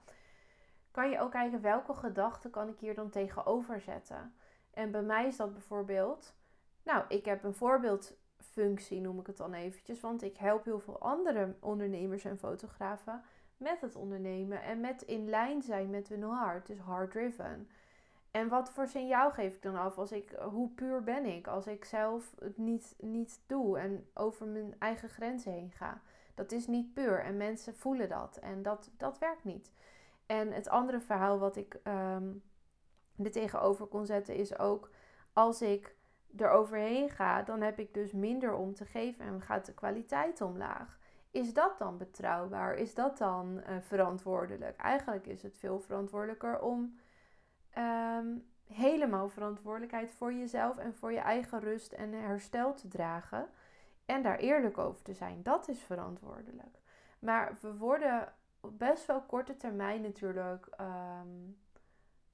Kan 0.96 1.10
je 1.10 1.20
ook 1.20 1.32
kijken 1.32 1.62
welke 1.62 1.94
gedachten 1.94 2.50
kan 2.50 2.68
ik 2.68 2.80
hier 2.80 2.96
dan 2.96 3.10
tegenover 3.10 3.82
zetten. 3.82 4.34
En 4.74 4.92
bij 4.92 5.02
mij 5.02 5.28
is 5.28 5.36
dat 5.38 5.54
bijvoorbeeld. 5.54 6.34
Nou, 6.84 7.04
ik 7.08 7.26
heb 7.26 7.44
een 7.44 7.54
voorbeeld 7.54 8.18
functie, 8.38 9.02
noem 9.02 9.20
ik 9.20 9.28
het 9.28 9.38
dan 9.38 9.54
eventjes. 9.54 10.00
Want 10.00 10.24
ik 10.24 10.38
help 10.38 10.66
heel 10.66 10.80
veel 10.80 11.00
andere 11.00 11.56
ondernemers 11.60 12.26
en 12.26 12.38
fotografen 12.38 13.22
met 13.58 13.82
het 13.82 13.96
ondernemen 13.96 14.62
en 14.62 14.80
met 14.80 15.02
in 15.02 15.30
lijn 15.30 15.62
zijn 15.62 15.90
met 15.90 16.08
hun 16.08 16.24
hart. 16.24 16.68
Dus 16.68 16.80
hard 16.80 17.12
driven. 17.12 17.70
En 18.32 18.48
wat 18.48 18.72
voor 18.72 18.88
signaal 18.88 19.32
geef 19.32 19.56
ik 19.56 19.62
dan 19.62 19.76
af 19.76 19.98
als 19.98 20.12
ik, 20.12 20.30
hoe 20.30 20.70
puur 20.70 21.04
ben 21.04 21.26
ik 21.26 21.48
als 21.48 21.68
ik 21.68 21.86
zelf 21.86 22.36
het 22.40 22.58
niet, 22.58 22.96
niet 23.00 23.42
doe 23.46 23.80
en 23.80 24.10
over 24.14 24.48
mijn 24.48 24.76
eigen 24.80 25.10
grenzen 25.10 25.52
heen 25.52 25.72
ga? 25.72 26.02
Dat 26.36 26.52
is 26.52 26.68
niet 26.68 26.94
puur 26.94 27.20
en 27.20 27.38
mensen 27.38 27.76
voelen 27.76 28.10
dat 28.10 28.38
en 28.38 28.62
dat, 28.62 28.92
dat 28.98 29.18
werkt 29.18 29.44
niet. 29.44 29.72
En 30.26 30.52
het 30.52 30.70
andere 30.70 31.00
verhaal 31.00 31.40
wat 31.40 31.56
ik 31.56 31.80
um, 31.84 32.44
er 33.24 33.32
tegenover 33.32 33.86
kon 33.86 34.06
zetten 34.06 34.36
is 34.36 34.60
ook 34.60 34.90
als 35.34 35.62
ik 35.62 35.96
eroverheen 36.38 37.10
ga, 37.10 37.42
dan 37.42 37.62
heb 37.62 37.80
ik 37.80 37.94
dus 37.94 38.12
minder 38.12 38.54
om 38.54 38.74
te 38.74 38.86
geven 38.86 39.26
en 39.26 39.42
gaat 39.42 39.66
de 39.66 39.74
kwaliteit 39.74 40.42
omlaag. 40.42 40.98
Is 41.32 41.54
dat 41.54 41.78
dan 41.78 41.98
betrouwbaar? 41.98 42.74
Is 42.74 42.94
dat 42.94 43.18
dan 43.18 43.62
uh, 43.70 43.76
verantwoordelijk? 43.82 44.78
Eigenlijk 44.78 45.28
is 45.28 45.44
het 45.44 45.58
veel 45.58 45.80
verantwoordelijker 45.80 46.60
om 46.60 47.00
um, 47.78 48.46
helemaal 48.68 49.30
verantwoordelijkheid 49.30 50.12
voor 50.12 50.34
jezelf 50.34 50.78
en 50.78 50.96
voor 50.96 51.12
je 51.12 51.20
eigen 51.20 51.60
rust 51.60 51.92
en 51.92 52.14
herstel 52.14 52.74
te 52.74 52.88
dragen. 52.88 53.48
En 54.06 54.22
daar 54.22 54.38
eerlijk 54.38 54.78
over 54.78 55.02
te 55.02 55.14
zijn. 55.14 55.44
Dat 55.44 55.68
is 55.68 55.84
verantwoordelijk. 55.84 56.80
Maar 57.20 57.58
we 57.62 57.78
worden 57.78 58.34
best 58.72 59.06
wel 59.06 59.22
korte 59.22 59.58
termijn 59.58 60.02
natuurlijk 60.02 60.68
um, 60.82 61.58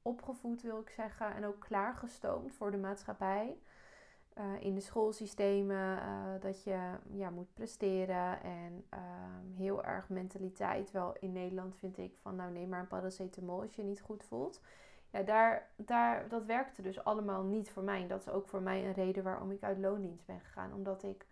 opgevoed, 0.02 0.62
wil 0.62 0.80
ik 0.80 0.89
zeggen, 0.89 1.36
en 1.36 1.46
ook 1.46 1.60
klaargestoomd 1.60 2.54
voor 2.54 2.72
de 2.72 2.78
maatschappij. 2.78 3.58
Uh, 4.38 4.63
in 4.63 4.76
de 4.76 4.82
schoolsystemen, 4.82 5.98
uh, 5.98 6.24
dat 6.39 6.63
je 6.63 6.80
ja, 7.12 7.30
moet 7.30 7.54
presteren 7.54 8.44
en 8.44 8.86
uh, 8.94 9.00
heel 9.58 9.84
erg 9.84 10.10
mentaliteit. 10.10 10.91
Wel 10.91 11.15
in 11.20 11.32
Nederland 11.32 11.76
vind 11.76 11.98
ik 11.98 12.17
van 12.17 12.36
nou 12.36 12.52
neem 12.52 12.70
maar 12.70 12.80
een 12.80 12.88
paracetamol 12.88 13.62
als 13.62 13.76
je 13.76 13.82
je 13.82 13.88
niet 13.88 14.02
goed 14.02 14.24
voelt. 14.24 14.62
Ja, 15.10 15.22
daar, 15.22 15.70
daar, 15.76 16.28
dat 16.28 16.46
werkte 16.46 16.82
dus 16.82 17.04
allemaal 17.04 17.44
niet 17.44 17.70
voor 17.70 17.84
mij. 17.84 18.02
En 18.02 18.08
dat 18.08 18.20
is 18.20 18.30
ook 18.30 18.48
voor 18.48 18.62
mij 18.62 18.86
een 18.86 18.94
reden 18.94 19.24
waarom 19.24 19.52
ik 19.52 19.63
uit 19.63 19.78
loondienst 19.78 20.26
ben 20.26 20.39
gegaan. 20.39 20.74
Omdat 20.74 21.04
ik 21.04 21.26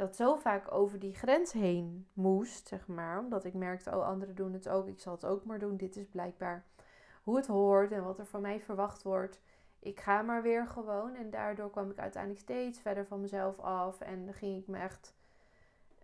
dat 0.00 0.16
zo 0.16 0.36
vaak 0.36 0.72
over 0.72 0.98
die 0.98 1.14
grens 1.14 1.52
heen 1.52 2.06
moest, 2.12 2.68
zeg 2.68 2.86
maar. 2.86 3.18
Omdat 3.18 3.44
ik 3.44 3.54
merkte, 3.54 3.96
oh 3.96 4.06
anderen 4.06 4.34
doen 4.34 4.52
het 4.52 4.68
ook, 4.68 4.86
ik 4.86 5.00
zal 5.00 5.12
het 5.12 5.24
ook 5.24 5.44
maar 5.44 5.58
doen. 5.58 5.76
Dit 5.76 5.96
is 5.96 6.06
blijkbaar 6.06 6.64
hoe 7.22 7.36
het 7.36 7.46
hoort 7.46 7.92
en 7.92 8.04
wat 8.04 8.18
er 8.18 8.26
van 8.26 8.40
mij 8.40 8.60
verwacht 8.60 9.02
wordt. 9.02 9.40
Ik 9.78 10.00
ga 10.00 10.22
maar 10.22 10.42
weer 10.42 10.66
gewoon. 10.66 11.14
En 11.14 11.30
daardoor 11.30 11.70
kwam 11.70 11.90
ik 11.90 11.98
uiteindelijk 11.98 12.42
steeds 12.42 12.80
verder 12.80 13.06
van 13.06 13.20
mezelf 13.20 13.58
af. 13.58 14.00
En 14.00 14.34
ging 14.34 14.60
ik 14.60 14.66
me 14.66 14.78
echt 14.78 15.14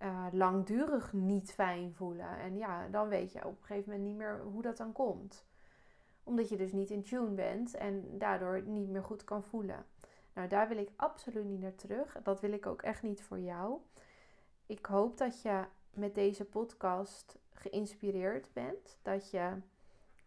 uh, 0.02 0.26
langdurig 0.32 1.12
niet 1.12 1.52
fijn 1.52 1.94
voelen. 1.94 2.38
En 2.38 2.56
ja, 2.56 2.88
dan 2.88 3.08
weet 3.08 3.32
je 3.32 3.44
op 3.44 3.60
een 3.60 3.66
gegeven 3.66 3.90
moment 3.90 4.08
niet 4.08 4.16
meer 4.16 4.40
hoe 4.52 4.62
dat 4.62 4.76
dan 4.76 4.92
komt. 4.92 5.46
Omdat 6.22 6.48
je 6.48 6.56
dus 6.56 6.72
niet 6.72 6.90
in 6.90 7.02
tune 7.02 7.34
bent 7.34 7.74
en 7.74 8.18
daardoor 8.18 8.62
niet 8.62 8.88
meer 8.88 9.04
goed 9.04 9.24
kan 9.24 9.44
voelen. 9.44 9.84
Nou, 10.36 10.48
daar 10.48 10.68
wil 10.68 10.78
ik 10.78 10.90
absoluut 10.96 11.44
niet 11.44 11.60
naar 11.60 11.74
terug. 11.74 12.16
Dat 12.22 12.40
wil 12.40 12.52
ik 12.52 12.66
ook 12.66 12.82
echt 12.82 13.02
niet 13.02 13.22
voor 13.22 13.40
jou. 13.40 13.80
Ik 14.66 14.86
hoop 14.86 15.18
dat 15.18 15.42
je 15.42 15.64
met 15.90 16.14
deze 16.14 16.44
podcast 16.44 17.38
geïnspireerd 17.52 18.52
bent. 18.52 18.98
Dat 19.02 19.30
je 19.30 19.52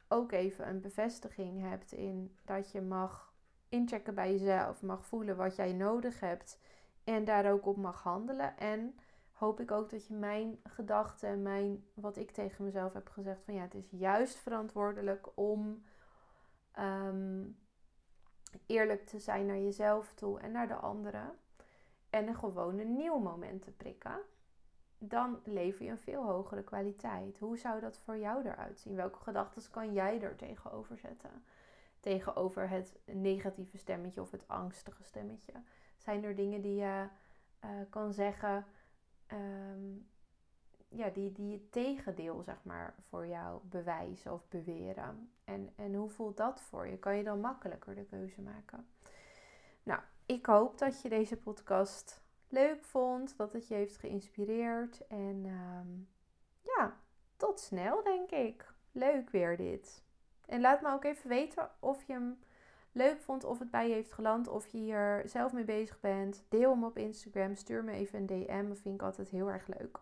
ook 0.07 0.31
even 0.31 0.67
een 0.67 0.81
bevestiging 0.81 1.61
hebt 1.61 1.91
in 1.91 2.35
dat 2.45 2.71
je 2.71 2.81
mag 2.81 3.33
inchecken 3.69 4.15
bij 4.15 4.31
jezelf, 4.31 4.81
mag 4.81 5.05
voelen 5.05 5.35
wat 5.35 5.55
jij 5.55 5.73
nodig 5.73 6.19
hebt 6.19 6.59
en 7.03 7.25
daar 7.25 7.51
ook 7.51 7.65
op 7.65 7.77
mag 7.77 8.03
handelen. 8.03 8.57
En 8.57 8.99
hoop 9.31 9.59
ik 9.59 9.71
ook 9.71 9.89
dat 9.89 10.07
je 10.07 10.13
mijn 10.13 10.59
gedachten, 10.63 11.41
mijn, 11.41 11.83
wat 11.93 12.17
ik 12.17 12.31
tegen 12.31 12.65
mezelf 12.65 12.93
heb 12.93 13.09
gezegd, 13.09 13.43
van 13.43 13.53
ja, 13.53 13.61
het 13.61 13.73
is 13.75 13.89
juist 13.89 14.37
verantwoordelijk 14.37 15.27
om 15.35 15.83
ehm, 16.71 17.41
eerlijk 18.65 19.05
te 19.05 19.19
zijn 19.19 19.45
naar 19.45 19.59
jezelf 19.59 20.13
toe 20.13 20.39
en 20.39 20.51
naar 20.51 20.67
de 20.67 20.75
anderen. 20.75 21.31
En 22.09 22.27
een 22.27 22.35
gewoon 22.35 22.79
een 22.79 22.95
nieuw 22.95 23.19
moment 23.19 23.61
te 23.61 23.71
prikken. 23.71 24.19
Dan 24.97 25.39
lever 25.43 25.85
je 25.85 25.91
een 25.91 25.97
veel 25.97 26.25
hogere 26.25 26.63
kwaliteit. 26.63 27.39
Hoe 27.39 27.57
zou 27.57 27.79
dat 27.79 27.97
voor 27.97 28.17
jou 28.17 28.45
eruit 28.45 28.79
zien? 28.79 28.95
Welke 28.95 29.19
gedachten 29.19 29.71
kan 29.71 29.93
jij 29.93 30.21
er 30.21 30.35
tegenover 30.35 30.97
zetten? 30.97 31.43
Tegenover 31.99 32.69
het 32.69 32.99
negatieve 33.05 33.77
stemmetje 33.77 34.21
of 34.21 34.31
het 34.31 34.47
angstige 34.47 35.03
stemmetje. 35.03 35.53
Zijn 35.97 36.23
er 36.23 36.35
dingen 36.35 36.61
die 36.61 36.75
je 36.75 37.07
uh, 37.63 37.69
kan 37.89 38.13
zeggen 38.13 38.65
um, 39.31 40.07
ja, 40.89 41.09
die, 41.09 41.31
die 41.31 41.53
het 41.53 41.71
tegendeel, 41.71 42.41
zeg 42.43 42.63
maar, 42.63 42.95
voor 43.09 43.27
jou 43.27 43.61
bewijzen 43.63 44.33
of 44.33 44.47
beweren. 44.49 45.31
En, 45.49 45.69
en 45.75 45.93
hoe 45.93 46.09
voelt 46.09 46.37
dat 46.37 46.61
voor 46.61 46.87
je? 46.87 46.97
Kan 46.97 47.17
je 47.17 47.23
dan 47.23 47.39
makkelijker 47.39 47.95
de 47.95 48.05
keuze 48.05 48.41
maken? 48.41 48.87
Nou, 49.83 50.01
ik 50.25 50.45
hoop 50.45 50.77
dat 50.77 51.01
je 51.01 51.09
deze 51.09 51.37
podcast 51.37 52.21
leuk 52.47 52.83
vond, 52.83 53.37
dat 53.37 53.53
het 53.53 53.67
je 53.67 53.73
heeft 53.73 53.97
geïnspireerd. 53.97 55.07
En 55.07 55.45
um, 55.45 56.07
ja, 56.61 56.97
tot 57.37 57.59
snel, 57.59 58.03
denk 58.03 58.31
ik. 58.31 58.73
Leuk 58.91 59.29
weer 59.29 59.57
dit. 59.57 60.03
En 60.45 60.61
laat 60.61 60.81
me 60.81 60.91
ook 60.91 61.03
even 61.03 61.29
weten 61.29 61.69
of 61.79 62.03
je 62.03 62.13
hem 62.13 62.39
leuk 62.91 63.21
vond, 63.21 63.43
of 63.43 63.59
het 63.59 63.71
bij 63.71 63.87
je 63.87 63.93
heeft 63.93 64.13
geland, 64.13 64.47
of 64.47 64.67
je 64.67 64.77
hier 64.77 65.21
zelf 65.25 65.53
mee 65.53 65.63
bezig 65.63 65.99
bent. 65.99 66.43
Deel 66.49 66.71
hem 66.71 66.83
op 66.83 66.97
Instagram, 66.97 67.55
stuur 67.55 67.83
me 67.83 67.91
even 67.91 68.19
een 68.19 68.25
DM, 68.25 68.67
dat 68.67 68.79
vind 68.79 68.95
ik 68.95 69.01
altijd 69.01 69.29
heel 69.29 69.51
erg 69.51 69.67
leuk. 69.67 69.99